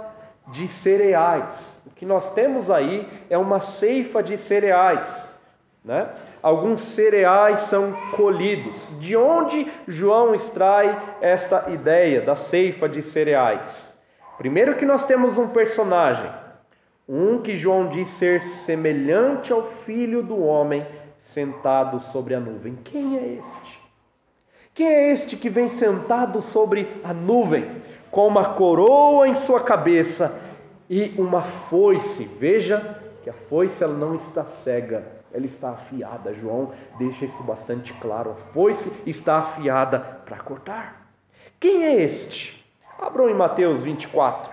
de 0.49 0.67
cereais. 0.67 1.81
O 1.87 1.91
que 1.91 2.05
nós 2.05 2.33
temos 2.35 2.69
aí 2.69 3.09
é 3.31 3.39
uma 3.39 3.61
ceifa 3.61 4.21
de 4.23 4.37
cereais. 4.37 5.29
Né? 5.85 6.09
Alguns 6.43 6.81
cereais 6.81 7.61
são 7.61 7.93
colhidos. 8.17 8.93
De 8.99 9.17
onde 9.17 9.71
João 9.87 10.35
extrai 10.35 11.01
esta 11.21 11.71
ideia 11.71 12.21
da 12.21 12.35
ceifa 12.35 12.89
de 12.89 13.03
cereais? 13.03 13.97
Primeiro, 14.37 14.75
que 14.77 14.85
nós 14.85 15.05
temos 15.05 15.39
um 15.39 15.49
personagem 15.49 16.31
um 17.09 17.39
que 17.39 17.57
João 17.57 17.89
diz 17.89 18.09
ser 18.09 18.43
semelhante 18.43 19.53
ao 19.53 19.65
filho 19.65 20.23
do 20.23 20.43
homem 20.43 20.87
sentado 21.19 22.01
sobre 22.01 22.35
a 22.35 22.41
nuvem. 22.41 22.79
Quem 22.85 23.19
é 23.19 23.39
este? 23.41 23.81
Quem 24.73 24.87
é 24.87 25.13
este 25.13 25.37
que 25.37 25.51
vem 25.51 25.69
sentado 25.69 26.41
sobre 26.41 26.89
a 27.05 27.13
nuvem, 27.13 27.71
com 28.11 28.27
uma 28.27 28.55
coroa 28.55 29.29
em 29.29 29.35
sua 29.35 29.61
cabeça 29.61 30.41
e 30.89 31.15
uma 31.19 31.43
foice? 31.43 32.25
Veja 32.25 32.99
que 33.23 33.29
a 33.29 33.35
foice 33.35 33.85
ela 33.85 33.97
não 33.97 34.15
está 34.15 34.47
cega, 34.47 35.05
ela 35.33 35.47
está 35.47 35.71
afiada. 35.71 36.35
João 36.35 36.73
deixa 36.99 37.25
isso 37.25 37.43
bastante 37.43 37.93
claro. 37.95 38.33
A 38.33 38.35
foice 38.53 38.93
está 39.07 39.39
afiada 39.39 39.99
para 39.99 40.39
cortar. 40.39 41.07
Quem 41.59 41.85
é 41.85 42.03
este? 42.03 42.65
Abram 42.99 43.29
em 43.29 43.35
Mateus 43.35 43.83
24. 43.83 44.53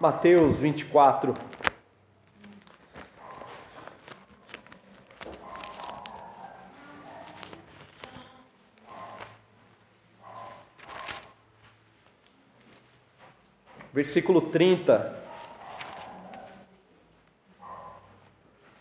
Mateus 0.00 0.56
24. 0.58 1.34
Versículo 13.92 14.40
30. 14.40 15.27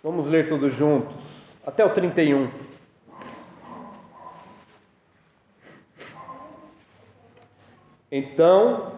Vamos 0.04 0.28
ler 0.28 0.48
todos 0.48 0.74
juntos, 0.76 1.52
até 1.66 1.84
o 1.84 1.90
31. 1.90 2.50
Então 8.12 8.92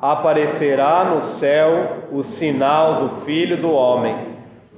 aparecerá 0.00 1.04
no 1.04 1.20
céu 1.20 2.08
o 2.10 2.22
sinal 2.22 3.02
do 3.02 3.24
Filho 3.26 3.58
do 3.58 3.70
Homem. 3.70 4.16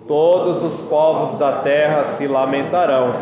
Todos 0.08 0.62
os 0.62 0.80
povos 0.88 1.38
da 1.38 1.60
terra 1.62 2.04
se 2.04 2.26
lamentarão 2.26 3.12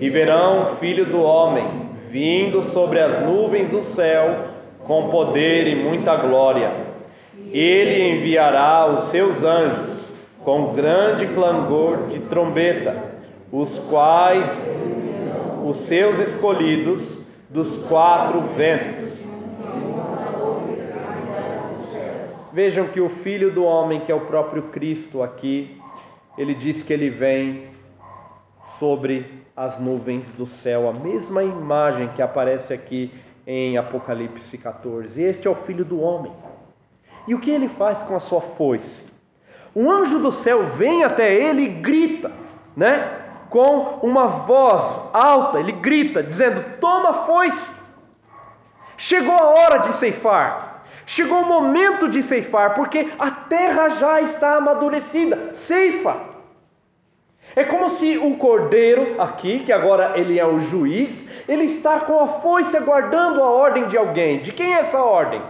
e 0.00 0.08
verão 0.08 0.62
o 0.62 0.76
Filho 0.76 1.06
do 1.06 1.20
Homem 1.22 1.90
vindo 2.08 2.62
sobre 2.62 3.00
as 3.00 3.20
nuvens 3.20 3.68
do 3.70 3.82
céu 3.82 4.46
com 4.86 5.10
poder 5.10 5.66
e 5.66 5.74
muita 5.74 6.16
glória. 6.16 6.72
Ele 7.50 8.16
enviará 8.16 8.86
os 8.86 9.04
seus 9.04 9.42
anjos 9.42 10.11
com 10.44 10.72
grande 10.72 11.26
clangor 11.28 12.08
de 12.08 12.18
trombeta, 12.20 13.12
os 13.50 13.78
quais 13.78 14.50
os 15.64 15.76
seus 15.76 16.18
escolhidos 16.18 17.18
dos 17.48 17.78
quatro 17.78 18.40
ventos. 18.56 19.10
Vejam 22.52 22.88
que 22.88 23.00
o 23.00 23.08
Filho 23.08 23.50
do 23.50 23.64
Homem, 23.64 24.00
que 24.00 24.12
é 24.12 24.14
o 24.14 24.20
próprio 24.20 24.64
Cristo 24.64 25.22
aqui, 25.22 25.80
ele 26.36 26.54
diz 26.54 26.82
que 26.82 26.92
ele 26.92 27.08
vem 27.08 27.68
sobre 28.62 29.42
as 29.56 29.78
nuvens 29.78 30.32
do 30.32 30.46
céu, 30.46 30.88
a 30.88 30.92
mesma 30.92 31.42
imagem 31.42 32.08
que 32.08 32.22
aparece 32.22 32.72
aqui 32.72 33.12
em 33.46 33.76
Apocalipse 33.76 34.56
14. 34.56 35.22
Este 35.22 35.46
é 35.46 35.50
o 35.50 35.54
Filho 35.54 35.84
do 35.84 36.00
Homem. 36.00 36.32
E 37.26 37.34
o 37.34 37.40
que 37.40 37.50
ele 37.50 37.68
faz 37.68 38.02
com 38.02 38.16
a 38.16 38.20
sua 38.20 38.40
foice? 38.40 39.11
Um 39.74 39.90
anjo 39.90 40.18
do 40.18 40.30
céu 40.30 40.64
vem 40.64 41.02
até 41.02 41.32
ele 41.32 41.62
e 41.62 41.68
grita, 41.68 42.30
né? 42.76 43.20
Com 43.48 43.98
uma 44.02 44.26
voz 44.26 45.00
alta, 45.12 45.58
ele 45.58 45.72
grita, 45.72 46.22
dizendo: 46.22 46.64
Toma 46.80 47.10
a 47.10 47.14
foice. 47.14 47.70
Chegou 48.96 49.34
a 49.34 49.44
hora 49.44 49.78
de 49.78 49.94
ceifar. 49.94 50.84
Chegou 51.04 51.40
o 51.42 51.46
momento 51.46 52.08
de 52.08 52.22
ceifar, 52.22 52.74
porque 52.74 53.10
a 53.18 53.30
terra 53.30 53.88
já 53.88 54.20
está 54.20 54.56
amadurecida. 54.56 55.52
Ceifa. 55.52 56.32
É 57.54 57.64
como 57.64 57.88
se 57.88 58.16
o 58.16 58.36
cordeiro 58.36 59.20
aqui, 59.20 59.58
que 59.60 59.72
agora 59.72 60.12
ele 60.16 60.38
é 60.38 60.46
o 60.46 60.58
juiz, 60.58 61.26
ele 61.46 61.64
está 61.64 62.00
com 62.00 62.18
a 62.20 62.28
foice 62.28 62.76
aguardando 62.76 63.42
a 63.42 63.50
ordem 63.50 63.88
de 63.88 63.98
alguém. 63.98 64.40
De 64.40 64.52
quem 64.52 64.74
é 64.74 64.78
essa 64.78 65.02
ordem? 65.02 65.42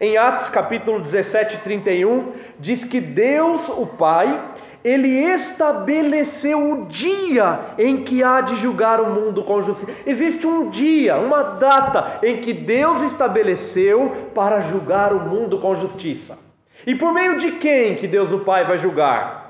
Em 0.00 0.16
Atos 0.16 0.48
capítulo 0.48 1.00
17, 1.00 1.58
31, 1.58 2.32
diz 2.58 2.84
que 2.84 3.00
Deus, 3.00 3.68
o 3.68 3.84
Pai, 3.84 4.40
ele 4.84 5.08
estabeleceu 5.08 6.72
o 6.72 6.86
dia 6.86 7.60
em 7.76 8.04
que 8.04 8.22
há 8.22 8.40
de 8.40 8.54
julgar 8.56 9.00
o 9.00 9.10
mundo 9.10 9.42
com 9.42 9.60
justiça. 9.60 9.90
Existe 10.06 10.46
um 10.46 10.70
dia, 10.70 11.16
uma 11.16 11.42
data 11.42 12.20
em 12.22 12.40
que 12.40 12.52
Deus 12.52 13.02
estabeleceu 13.02 14.30
para 14.34 14.60
julgar 14.60 15.12
o 15.12 15.20
mundo 15.20 15.58
com 15.58 15.74
justiça. 15.74 16.38
E 16.86 16.94
por 16.94 17.12
meio 17.12 17.36
de 17.36 17.52
quem 17.52 17.96
que 17.96 18.06
Deus 18.06 18.30
o 18.30 18.38
Pai 18.38 18.64
vai 18.64 18.78
julgar? 18.78 19.48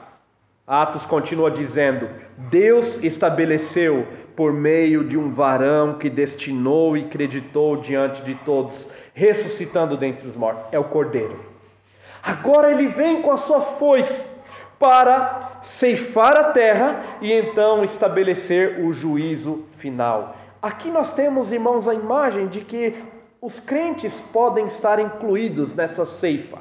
Atos 0.66 1.04
continua 1.04 1.50
dizendo: 1.50 2.08
Deus 2.36 2.98
estabeleceu 3.02 4.06
por 4.36 4.52
meio 4.52 5.02
de 5.02 5.18
um 5.18 5.30
varão 5.30 5.98
que 5.98 6.08
destinou 6.08 6.96
e 6.96 7.04
creditou 7.04 7.76
diante 7.76 8.22
de 8.22 8.34
todos, 8.36 8.88
ressuscitando 9.18 9.96
dentre 9.96 10.28
os 10.28 10.36
mortos. 10.36 10.64
É 10.70 10.78
o 10.78 10.84
Cordeiro. 10.84 11.44
Agora 12.22 12.70
ele 12.70 12.86
vem 12.86 13.20
com 13.20 13.32
a 13.32 13.36
sua 13.36 13.60
foice 13.60 14.24
para 14.78 15.58
ceifar 15.60 16.38
a 16.38 16.44
terra 16.52 17.04
e 17.20 17.32
então 17.32 17.82
estabelecer 17.84 18.80
o 18.80 18.92
juízo 18.92 19.64
final. 19.72 20.36
Aqui 20.62 20.88
nós 20.88 21.12
temos, 21.12 21.52
irmãos, 21.52 21.88
a 21.88 21.94
imagem 21.94 22.46
de 22.46 22.60
que 22.60 22.94
os 23.40 23.58
crentes 23.58 24.20
podem 24.32 24.66
estar 24.66 25.00
incluídos 25.00 25.74
nessa 25.74 26.06
ceifa. 26.06 26.58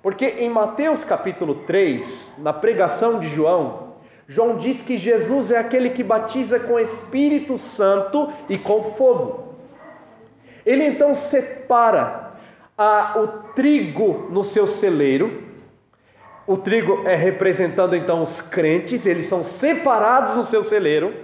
Porque 0.00 0.26
em 0.26 0.48
Mateus 0.48 1.02
capítulo 1.02 1.56
3, 1.66 2.34
na 2.38 2.52
pregação 2.52 3.18
de 3.18 3.28
João, 3.28 3.94
João 4.28 4.56
diz 4.56 4.80
que 4.80 4.96
Jesus 4.96 5.50
é 5.50 5.58
aquele 5.58 5.90
que 5.90 6.04
batiza 6.04 6.60
com 6.60 6.78
Espírito 6.78 7.58
Santo 7.58 8.32
e 8.48 8.56
com 8.56 8.84
fogo. 8.84 9.49
Ele 10.64 10.84
então 10.84 11.14
separa 11.14 12.32
a, 12.76 13.14
o 13.18 13.26
trigo 13.54 14.28
no 14.30 14.42
seu 14.42 14.66
celeiro. 14.66 15.42
O 16.46 16.56
trigo 16.56 17.06
é 17.06 17.14
representando 17.14 17.94
então 17.94 18.22
os 18.22 18.40
crentes, 18.40 19.06
eles 19.06 19.26
são 19.26 19.44
separados 19.44 20.36
no 20.36 20.44
seu 20.44 20.62
celeiro. 20.62 21.14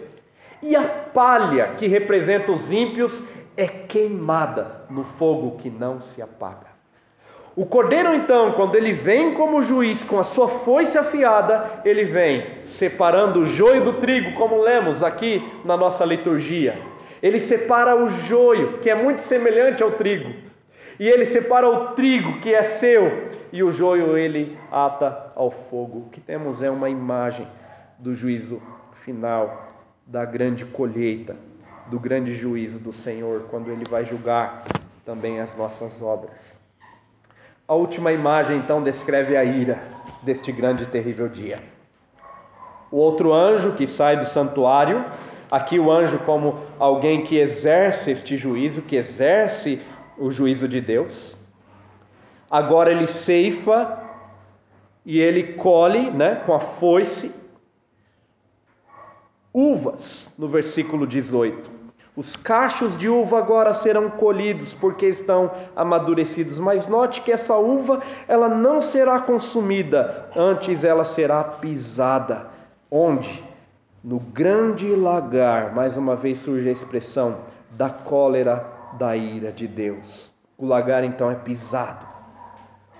E 0.62 0.74
a 0.76 0.82
palha, 0.82 1.74
que 1.76 1.86
representa 1.86 2.52
os 2.52 2.70
ímpios, 2.70 3.22
é 3.56 3.66
queimada 3.66 4.82
no 4.90 5.02
fogo 5.02 5.58
que 5.58 5.70
não 5.70 6.00
se 6.00 6.20
apaga. 6.22 6.76
O 7.56 7.64
cordeiro, 7.64 8.14
então, 8.14 8.52
quando 8.52 8.76
ele 8.76 8.92
vem 8.92 9.32
como 9.32 9.62
juiz 9.62 10.04
com 10.04 10.20
a 10.20 10.24
sua 10.24 10.46
foice 10.46 10.98
afiada, 10.98 11.80
ele 11.86 12.04
vem 12.04 12.46
separando 12.66 13.40
o 13.40 13.46
joio 13.46 13.82
do 13.82 13.94
trigo, 13.94 14.34
como 14.34 14.60
lemos 14.60 15.02
aqui 15.02 15.42
na 15.64 15.74
nossa 15.74 16.04
liturgia. 16.04 16.78
Ele 17.26 17.40
separa 17.40 17.96
o 17.96 18.08
joio, 18.08 18.78
que 18.78 18.88
é 18.88 18.94
muito 18.94 19.20
semelhante 19.20 19.82
ao 19.82 19.90
trigo, 19.90 20.32
e 20.96 21.08
ele 21.08 21.26
separa 21.26 21.68
o 21.68 21.88
trigo, 21.88 22.38
que 22.38 22.54
é 22.54 22.62
seu, 22.62 23.30
e 23.52 23.64
o 23.64 23.72
joio 23.72 24.16
ele 24.16 24.56
ata 24.70 25.32
ao 25.34 25.50
fogo. 25.50 26.04
O 26.06 26.10
que 26.10 26.20
temos 26.20 26.62
é 26.62 26.70
uma 26.70 26.88
imagem 26.88 27.44
do 27.98 28.14
juízo 28.14 28.62
final, 29.02 29.72
da 30.06 30.24
grande 30.24 30.64
colheita, 30.64 31.34
do 31.86 31.98
grande 31.98 32.32
juízo 32.32 32.78
do 32.78 32.92
Senhor, 32.92 33.46
quando 33.50 33.72
ele 33.72 33.84
vai 33.90 34.04
julgar 34.04 34.62
também 35.04 35.40
as 35.40 35.56
nossas 35.56 36.00
obras. 36.00 36.56
A 37.66 37.74
última 37.74 38.12
imagem 38.12 38.58
então 38.58 38.84
descreve 38.84 39.36
a 39.36 39.42
ira 39.42 39.82
deste 40.22 40.52
grande 40.52 40.84
e 40.84 40.86
terrível 40.86 41.28
dia. 41.28 41.58
O 42.88 42.98
outro 42.98 43.34
anjo 43.34 43.72
que 43.72 43.84
sai 43.84 44.16
do 44.16 44.26
santuário, 44.26 45.04
aqui 45.50 45.78
o 45.78 45.90
anjo 45.90 46.18
como 46.20 46.60
alguém 46.78 47.24
que 47.24 47.36
exerce 47.36 48.10
este 48.10 48.36
juízo, 48.36 48.82
que 48.82 48.96
exerce 48.96 49.80
o 50.18 50.30
juízo 50.30 50.66
de 50.68 50.80
Deus. 50.80 51.36
Agora 52.50 52.90
ele 52.90 53.06
ceifa 53.06 54.02
e 55.04 55.20
ele 55.20 55.54
colhe, 55.54 56.10
né, 56.10 56.42
com 56.46 56.54
a 56.54 56.60
foice 56.60 57.32
uvas, 59.52 60.32
no 60.36 60.48
versículo 60.48 61.06
18. 61.06 61.76
Os 62.16 62.34
cachos 62.34 62.96
de 62.96 63.08
uva 63.08 63.38
agora 63.38 63.74
serão 63.74 64.08
colhidos 64.08 64.72
porque 64.72 65.06
estão 65.06 65.50
amadurecidos. 65.74 66.58
Mas 66.58 66.86
note 66.86 67.20
que 67.20 67.30
essa 67.30 67.56
uva, 67.56 68.02
ela 68.26 68.48
não 68.48 68.80
será 68.80 69.20
consumida, 69.20 70.30
antes 70.34 70.82
ela 70.82 71.04
será 71.04 71.44
pisada. 71.44 72.48
Onde? 72.90 73.44
No 74.06 74.20
grande 74.20 74.86
lagar, 74.94 75.74
mais 75.74 75.96
uma 75.96 76.14
vez 76.14 76.38
surge 76.38 76.68
a 76.68 76.70
expressão 76.70 77.38
da 77.70 77.90
cólera 77.90 78.64
da 78.92 79.16
ira 79.16 79.50
de 79.50 79.66
Deus. 79.66 80.30
O 80.56 80.64
lagar 80.64 81.02
então 81.02 81.28
é 81.28 81.34
pisado. 81.34 82.06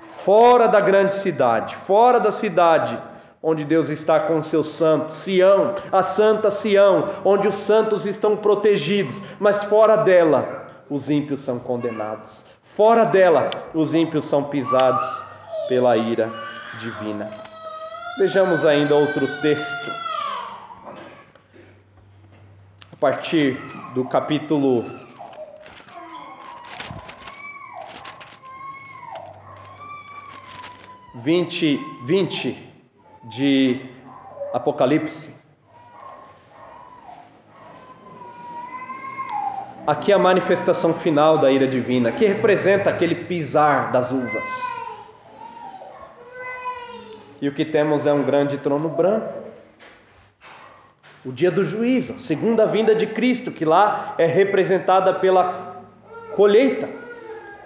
Fora 0.00 0.66
da 0.66 0.80
grande 0.80 1.14
cidade, 1.14 1.76
fora 1.76 2.18
da 2.18 2.32
cidade, 2.32 3.00
onde 3.40 3.64
Deus 3.64 3.88
está 3.88 4.18
com 4.18 4.38
os 4.38 4.48
seus 4.48 4.70
santos, 4.70 5.18
Sião, 5.18 5.76
a 5.92 6.02
santa 6.02 6.50
Sião, 6.50 7.08
onde 7.24 7.46
os 7.46 7.54
santos 7.54 8.04
estão 8.04 8.36
protegidos, 8.36 9.22
mas 9.38 9.62
fora 9.62 9.98
dela 9.98 10.66
os 10.90 11.08
ímpios 11.08 11.38
são 11.38 11.60
condenados. 11.60 12.44
Fora 12.64 13.04
dela 13.04 13.50
os 13.72 13.94
ímpios 13.94 14.24
são 14.24 14.42
pisados 14.42 15.06
pela 15.68 15.96
ira 15.96 16.28
divina. 16.80 17.30
Vejamos 18.18 18.66
ainda 18.66 18.96
outro 18.96 19.24
texto. 19.40 20.05
A 22.96 22.98
partir 22.98 23.58
do 23.94 24.06
capítulo 24.06 24.82
vinte, 31.14 31.76
vinte 32.06 32.72
de 33.24 33.84
Apocalipse. 34.50 35.28
Aqui 39.86 40.10
a 40.10 40.18
manifestação 40.18 40.94
final 40.94 41.36
da 41.36 41.52
ira 41.52 41.68
divina, 41.68 42.10
que 42.10 42.24
representa 42.24 42.88
aquele 42.88 43.14
pisar 43.14 43.92
das 43.92 44.10
uvas. 44.10 44.46
E 47.42 47.46
o 47.48 47.52
que 47.52 47.66
temos 47.66 48.06
é 48.06 48.12
um 48.14 48.24
grande 48.24 48.56
trono 48.56 48.88
branco. 48.88 49.45
O 51.26 51.32
dia 51.32 51.50
do 51.50 51.64
juízo, 51.64 52.12
a 52.12 52.18
segunda 52.20 52.66
vinda 52.66 52.94
de 52.94 53.04
Cristo, 53.04 53.50
que 53.50 53.64
lá 53.64 54.14
é 54.16 54.26
representada 54.26 55.12
pela 55.12 55.82
colheita, 56.36 56.88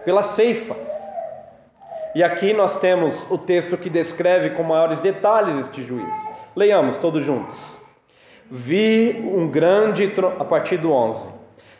pela 0.02 0.22
ceifa. 0.22 0.74
E 2.14 2.24
aqui 2.24 2.54
nós 2.54 2.78
temos 2.78 3.30
o 3.30 3.36
texto 3.36 3.76
que 3.76 3.90
descreve 3.90 4.56
com 4.56 4.62
maiores 4.62 5.00
detalhes 5.00 5.58
este 5.58 5.82
juízo. 5.82 6.10
Leiamos 6.56 6.96
todos 6.96 7.22
juntos. 7.22 7.76
Vi 8.50 9.22
um 9.30 9.46
grande 9.46 10.08
trono, 10.08 10.36
a 10.40 10.44
partir 10.46 10.78
do 10.78 10.90
11. 10.90 11.30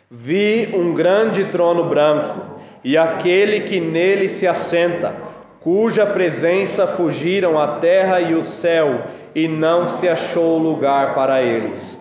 Vi 0.07 0.69
um 0.75 0.93
grande 0.93 1.45
trono 1.45 1.89
branco 1.89 2.59
e 2.83 2.95
aquele 2.95 3.61
que 3.61 3.81
nele 3.81 4.29
se 4.29 4.45
assenta, 4.47 5.15
cuja 5.59 6.05
presença 6.05 6.85
fugiram 6.85 7.59
a 7.59 7.79
terra 7.79 8.21
e 8.21 8.35
o 8.35 8.43
céu, 8.43 9.01
e 9.33 9.47
não 9.47 9.87
se 9.87 10.07
achou 10.07 10.57
lugar 10.57 11.13
para 11.13 11.41
eles. 11.41 11.97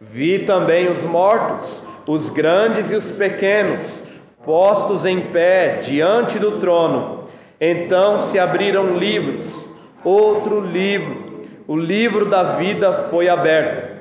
Vi 0.00 0.40
também 0.40 0.88
os 0.88 1.02
mortos, 1.02 1.82
os 2.06 2.28
grandes 2.30 2.90
e 2.90 2.94
os 2.94 3.10
pequenos, 3.10 4.02
postos 4.44 5.06
em 5.06 5.20
pé 5.20 5.80
diante 5.82 6.38
do 6.38 6.58
trono. 6.58 7.24
Então 7.60 8.18
se 8.18 8.38
abriram 8.38 8.96
livros, 8.96 9.68
outro 10.04 10.60
livro, 10.60 11.44
o 11.66 11.76
livro 11.76 12.26
da 12.26 12.42
vida 12.56 12.92
foi 13.10 13.28
aberto. 13.28 13.94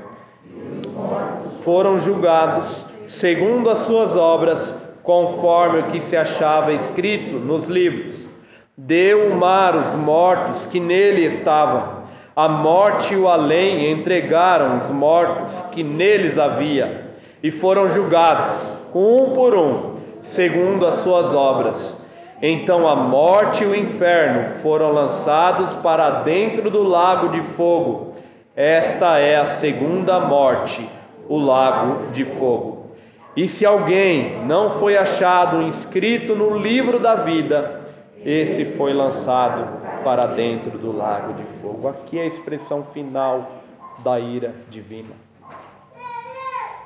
Foram 1.61 1.97
julgados 1.97 2.86
segundo 3.07 3.69
as 3.69 3.79
suas 3.79 4.15
obras, 4.15 4.73
conforme 5.03 5.79
o 5.79 5.88
que 5.88 5.99
se 5.99 6.15
achava 6.15 6.73
escrito 6.73 7.38
nos 7.38 7.67
livros. 7.67 8.27
Deu 8.75 9.27
o 9.27 9.36
mar 9.36 9.75
os 9.75 9.93
mortos 9.93 10.65
que 10.65 10.79
nele 10.79 11.25
estavam. 11.25 11.93
A 12.36 12.49
morte 12.49 13.13
e 13.13 13.17
o 13.17 13.27
além 13.27 13.91
entregaram 13.91 14.77
os 14.77 14.89
mortos 14.89 15.61
que 15.71 15.84
neles 15.84 16.39
havia, 16.39 17.11
e 17.43 17.51
foram 17.51 17.88
julgados, 17.88 18.75
um 18.91 19.36
por 19.36 19.55
um, 19.55 19.97
segundo 20.23 20.88
as 20.88 20.95
suas 20.95 21.31
obras. 21.31 22.01
Então 22.41 22.88
a 22.88 22.95
morte 22.95 23.63
e 23.63 23.67
o 23.67 23.75
inferno 23.75 24.57
foram 24.63 24.91
lançados 24.91 25.75
para 25.75 26.21
dentro 26.21 26.71
do 26.71 26.81
lago 26.81 27.29
de 27.29 27.41
fogo. 27.41 28.15
Esta 28.55 29.19
é 29.19 29.38
a 29.38 29.45
segunda 29.45 30.19
morte, 30.19 30.89
o 31.29 31.38
lago 31.38 32.11
de 32.11 32.25
fogo. 32.25 32.95
E 33.38 33.47
se 33.47 33.63
alguém 33.63 34.43
não 34.45 34.71
foi 34.71 34.97
achado 34.97 35.61
inscrito 35.61 36.36
no 36.36 36.57
livro 36.57 36.99
da 36.99 37.13
vida, 37.13 37.81
esse 38.25 38.65
foi 38.65 38.91
lançado 38.91 39.82
para 40.04 40.26
dentro 40.28 40.78
do 40.78 40.91
lago 40.91 41.34
de 41.34 41.43
fogo. 41.62 41.88
Aqui 41.88 42.20
é 42.20 42.24
a 42.24 42.28
expressão 42.28 42.84
final 42.84 43.64
da 44.04 44.20
ira 44.20 44.54
divina. 44.70 45.16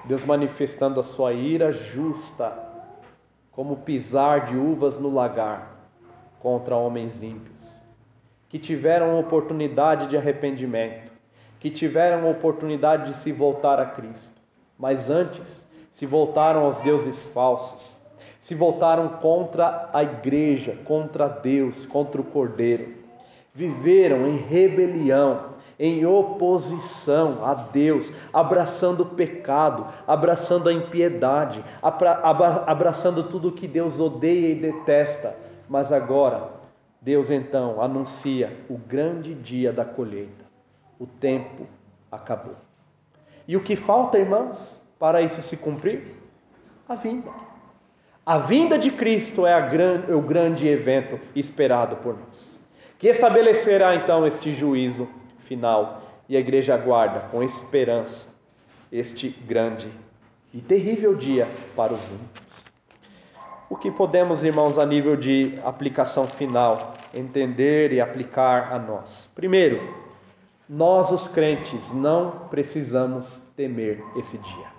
Deus 0.05 0.24
manifestando 0.24 0.99
a 0.99 1.03
sua 1.03 1.34
ira 1.34 1.74
justa, 1.74 2.53
como 3.51 3.78
pisar 3.78 4.45
de 4.45 4.55
uvas 4.55 4.99
no 4.99 5.13
lagar 5.13 5.76
contra 6.39 6.76
homens 6.76 7.24
ímpios, 7.24 7.84
que 8.47 8.59
tiveram 8.59 9.20
oportunidade 9.20 10.07
de 10.07 10.15
arrependimento, 10.15 11.11
que 11.59 11.70
tiveram 11.70 12.30
oportunidade 12.30 13.11
de 13.11 13.18
se 13.18 13.32
voltar 13.32 13.80
a 13.80 13.86
Cristo, 13.88 14.39
mas 14.78 15.09
antes 15.09 15.68
se 15.91 16.05
voltaram 16.05 16.65
aos 16.65 16.80
deuses 16.82 17.26
falsos, 17.34 17.82
se 18.39 18.53
voltaram 18.53 19.09
contra 19.09 19.89
a 19.91 20.03
igreja, 20.03 20.78
contra 20.86 21.28
Deus, 21.28 21.86
contra 21.86 22.22
o 22.22 22.24
Cordeiro. 22.24 23.07
Viveram 23.58 24.28
em 24.28 24.38
rebelião, 24.38 25.58
em 25.80 26.05
oposição 26.05 27.43
a 27.43 27.55
Deus, 27.55 28.12
abraçando 28.32 29.01
o 29.01 29.05
pecado, 29.08 29.88
abraçando 30.05 30.70
a 30.70 30.74
impiedade, 30.74 31.64
abraçando 31.82 33.24
tudo 33.24 33.51
que 33.51 33.68
Deus 33.68 33.99
odeia 33.99 34.51
e 34.51 34.55
detesta. 34.55 35.36
Mas 35.68 35.91
agora, 35.91 36.51
Deus 37.01 37.32
então 37.32 37.82
anuncia 37.82 38.55
o 38.70 38.78
grande 38.78 39.34
dia 39.34 39.74
da 39.74 39.84
colheita. 39.84 40.45
O 40.99 41.08
tempo 41.08 41.66
acabou. 42.12 42.55
E 43.47 43.58
o 43.58 43.64
que 43.64 43.76
falta, 43.76 44.20
irmãos? 44.20 44.78
para 44.99 45.22
isso 45.22 45.41
se 45.41 45.58
cumprir? 45.58 46.16
A 46.88 46.95
vinda. 46.95 47.30
A 48.26 48.38
vinda 48.38 48.78
de 48.78 48.91
Cristo 48.91 49.45
é, 49.45 49.53
é 49.53 50.14
o 50.14 50.22
grande 50.22 50.68
evento 50.68 51.20
esperado 51.36 51.95
por 51.97 52.18
nós, 52.18 52.57
que 52.97 53.07
estabelecerá 53.07 53.95
então 53.95 54.25
este 54.25 54.53
juízo 54.53 55.07
final 55.45 56.01
e 56.27 56.35
a 56.35 56.39
igreja 56.39 56.73
aguarda 56.73 57.21
com 57.31 57.43
esperança 57.43 58.35
este 58.91 59.29
grande 59.29 59.87
e 60.53 60.61
terrível 60.61 61.15
dia 61.15 61.47
para 61.75 61.93
os 61.93 62.01
ímpios. 62.09 62.47
O 63.69 63.75
que 63.75 63.91
podemos, 63.91 64.43
irmãos, 64.43 64.77
a 64.77 64.85
nível 64.85 65.15
de 65.15 65.59
aplicação 65.63 66.25
final, 66.25 66.93
entender 67.13 67.91
e 67.91 67.99
aplicar 67.99 68.71
a 68.71 68.79
nós? 68.79 69.29
Primeiro, 69.35 69.93
nós, 70.69 71.11
os 71.11 71.27
crentes, 71.27 71.93
não 71.93 72.47
precisamos 72.49 73.41
temer 73.55 74.01
esse 74.15 74.37
dia 74.37 74.77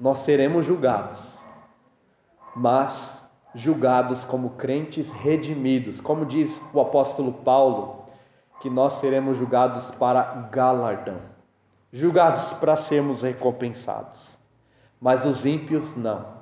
nós 0.00 0.20
seremos 0.20 0.64
julgados, 0.64 1.38
mas 2.56 3.19
julgados 3.54 4.24
como 4.24 4.50
crentes 4.50 5.10
redimidos, 5.10 6.00
como 6.00 6.24
diz 6.24 6.60
o 6.72 6.80
apóstolo 6.80 7.32
Paulo, 7.32 8.04
que 8.60 8.70
nós 8.70 8.94
seremos 8.94 9.38
julgados 9.38 9.86
para 9.92 10.48
galardão, 10.52 11.18
julgados 11.92 12.50
para 12.52 12.76
sermos 12.76 13.22
recompensados. 13.22 14.38
Mas 15.00 15.24
os 15.24 15.46
ímpios 15.46 15.96
não. 15.96 16.40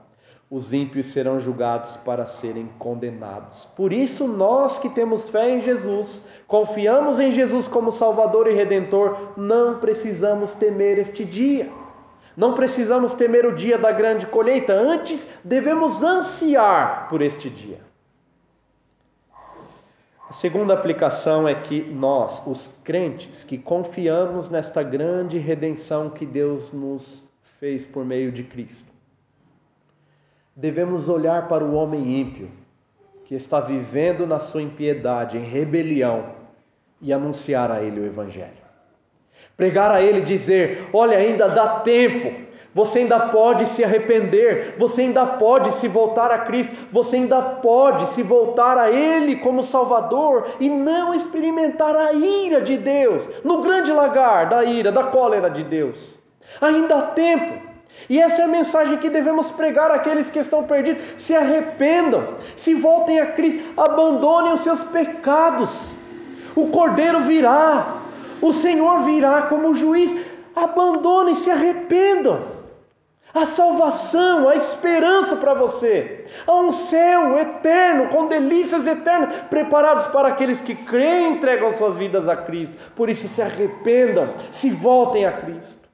Os 0.50 0.72
ímpios 0.72 1.06
serão 1.06 1.38
julgados 1.38 1.96
para 1.98 2.24
serem 2.24 2.70
condenados. 2.78 3.66
Por 3.76 3.92
isso, 3.92 4.26
nós 4.26 4.78
que 4.78 4.88
temos 4.88 5.28
fé 5.28 5.50
em 5.50 5.60
Jesus, 5.60 6.22
confiamos 6.46 7.20
em 7.20 7.30
Jesus 7.30 7.68
como 7.68 7.92
Salvador 7.92 8.50
e 8.50 8.54
Redentor, 8.54 9.34
não 9.36 9.78
precisamos 9.78 10.54
temer 10.54 10.98
este 10.98 11.22
dia. 11.22 11.70
Não 12.38 12.54
precisamos 12.54 13.16
temer 13.16 13.44
o 13.44 13.52
dia 13.56 13.76
da 13.76 13.90
grande 13.90 14.24
colheita, 14.24 14.72
antes 14.72 15.28
devemos 15.42 16.04
ansiar 16.04 17.08
por 17.08 17.20
este 17.20 17.50
dia. 17.50 17.80
A 20.30 20.32
segunda 20.32 20.72
aplicação 20.72 21.48
é 21.48 21.56
que 21.56 21.82
nós, 21.82 22.40
os 22.46 22.72
crentes 22.84 23.42
que 23.42 23.58
confiamos 23.58 24.48
nesta 24.48 24.84
grande 24.84 25.36
redenção 25.36 26.10
que 26.10 26.24
Deus 26.24 26.72
nos 26.72 27.28
fez 27.58 27.84
por 27.84 28.04
meio 28.04 28.30
de 28.30 28.44
Cristo, 28.44 28.92
devemos 30.54 31.08
olhar 31.08 31.48
para 31.48 31.64
o 31.64 31.74
homem 31.74 32.20
ímpio 32.20 32.52
que 33.24 33.34
está 33.34 33.58
vivendo 33.58 34.28
na 34.28 34.38
sua 34.38 34.62
impiedade, 34.62 35.36
em 35.36 35.44
rebelião, 35.44 36.36
e 37.00 37.12
anunciar 37.12 37.72
a 37.72 37.82
ele 37.82 37.98
o 37.98 38.06
Evangelho. 38.06 38.67
Pregar 39.56 39.90
a 39.90 40.00
ele, 40.02 40.20
dizer: 40.20 40.88
Olha, 40.92 41.18
ainda 41.18 41.48
dá 41.48 41.80
tempo, 41.80 42.48
você 42.74 43.00
ainda 43.00 43.18
pode 43.18 43.66
se 43.70 43.82
arrepender, 43.82 44.76
você 44.78 45.02
ainda 45.02 45.26
pode 45.26 45.72
se 45.74 45.88
voltar 45.88 46.30
a 46.30 46.38
Cristo, 46.38 46.76
você 46.92 47.16
ainda 47.16 47.40
pode 47.40 48.08
se 48.10 48.22
voltar 48.22 48.78
a 48.78 48.90
Ele 48.90 49.36
como 49.36 49.62
Salvador 49.62 50.46
e 50.60 50.68
não 50.68 51.12
experimentar 51.14 51.96
a 51.96 52.12
ira 52.12 52.60
de 52.60 52.76
Deus, 52.76 53.28
no 53.42 53.62
grande 53.62 53.90
lagar 53.90 54.48
da 54.48 54.64
ira, 54.64 54.92
da 54.92 55.04
cólera 55.04 55.50
de 55.50 55.64
Deus. 55.64 56.14
Ainda 56.60 56.98
há 56.98 57.02
tempo. 57.02 57.68
E 58.08 58.20
essa 58.20 58.42
é 58.42 58.44
a 58.44 58.48
mensagem 58.48 58.98
que 58.98 59.08
devemos 59.08 59.50
pregar 59.50 59.90
àqueles 59.90 60.30
que 60.30 60.38
estão 60.38 60.62
perdidos: 60.62 61.02
se 61.16 61.34
arrependam, 61.34 62.34
se 62.56 62.74
voltem 62.74 63.18
a 63.18 63.26
Cristo, 63.26 63.60
abandonem 63.76 64.52
os 64.52 64.60
seus 64.60 64.82
pecados. 64.84 65.92
O 66.54 66.68
Cordeiro 66.68 67.20
virá, 67.20 67.97
o 68.40 68.52
Senhor 68.52 69.00
virá 69.00 69.42
como 69.42 69.74
juiz. 69.74 70.14
Abandonem, 70.54 71.34
se 71.34 71.50
arrependam. 71.50 72.58
A 73.34 73.44
salvação, 73.44 74.48
a 74.48 74.56
esperança 74.56 75.36
para 75.36 75.54
você. 75.54 76.24
Há 76.46 76.54
um 76.56 76.72
céu 76.72 77.38
eterno, 77.38 78.08
com 78.08 78.26
delícias 78.26 78.86
eternas, 78.86 79.44
preparados 79.50 80.06
para 80.06 80.28
aqueles 80.28 80.60
que 80.60 80.74
creem 80.74 81.26
e 81.26 81.36
entregam 81.36 81.72
suas 81.72 81.96
vidas 81.96 82.28
a 82.28 82.36
Cristo. 82.36 82.74
Por 82.96 83.08
isso, 83.10 83.28
se 83.28 83.42
arrependam, 83.42 84.34
se 84.50 84.70
voltem 84.70 85.26
a 85.26 85.32
Cristo. 85.32 85.88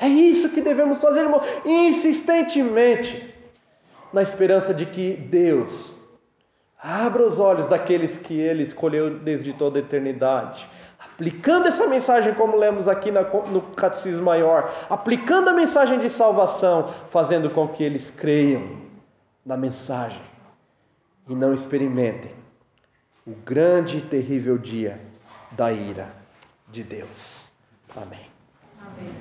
É 0.00 0.08
isso 0.08 0.48
que 0.48 0.60
devemos 0.60 1.00
fazer, 1.00 1.20
irmão, 1.20 1.42
insistentemente, 1.64 3.34
na 4.12 4.22
esperança 4.22 4.74
de 4.74 4.86
que 4.86 5.12
Deus 5.14 5.94
abra 6.82 7.24
os 7.24 7.38
olhos 7.38 7.66
daqueles 7.66 8.16
que 8.16 8.40
Ele 8.40 8.62
escolheu 8.62 9.18
desde 9.18 9.52
toda 9.52 9.78
a 9.78 9.82
eternidade 9.82 10.68
aplicando 11.20 11.68
essa 11.68 11.86
mensagem, 11.86 12.32
como 12.32 12.56
lemos 12.56 12.88
aqui 12.88 13.10
no 13.10 13.60
Catecismo 13.76 14.22
Maior, 14.22 14.72
aplicando 14.88 15.50
a 15.50 15.52
mensagem 15.52 16.00
de 16.00 16.08
salvação, 16.08 16.94
fazendo 17.10 17.50
com 17.50 17.68
que 17.68 17.84
eles 17.84 18.10
creiam 18.10 18.78
na 19.44 19.54
mensagem 19.54 20.22
e 21.28 21.34
não 21.34 21.52
experimentem 21.52 22.32
o 23.26 23.32
grande 23.44 23.98
e 23.98 24.00
terrível 24.00 24.56
dia 24.56 24.98
da 25.50 25.70
ira 25.70 26.08
de 26.68 26.82
Deus. 26.82 27.50
Amém. 27.94 28.26
Amém. 28.80 29.14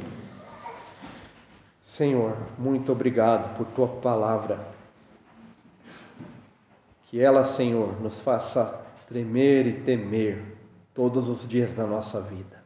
Senhor, 1.83 2.37
muito 2.57 2.93
obrigado 2.93 3.57
por 3.57 3.65
tua 3.75 3.89
palavra. 3.89 4.57
Que 7.07 7.19
ela, 7.19 7.43
Senhor, 7.43 8.01
nos 8.01 8.17
faça 8.21 8.79
tremer 9.09 9.67
e 9.67 9.73
temer 9.81 10.58
todos 10.93 11.29
os 11.29 11.47
dias 11.47 11.73
da 11.73 11.85
nossa 11.85 12.19
vida. 12.21 12.59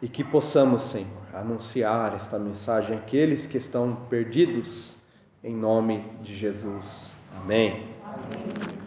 E 0.00 0.08
que 0.08 0.22
possamos, 0.22 0.82
Senhor, 0.82 1.08
anunciar 1.32 2.14
esta 2.14 2.38
mensagem 2.38 2.96
àqueles 2.96 3.44
que 3.46 3.58
estão 3.58 3.96
perdidos, 4.08 4.94
em 5.42 5.52
nome 5.54 6.04
de 6.22 6.36
Jesus. 6.36 7.10
Amém. 7.36 7.88
Amém. 8.04 8.84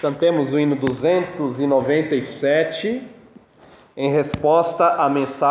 Cantemos 0.00 0.52
o 0.52 0.58
hino 0.58 0.74
297 0.76 3.08
em 3.96 4.10
resposta 4.10 4.88
à 4.88 5.08
mensagem 5.08 5.46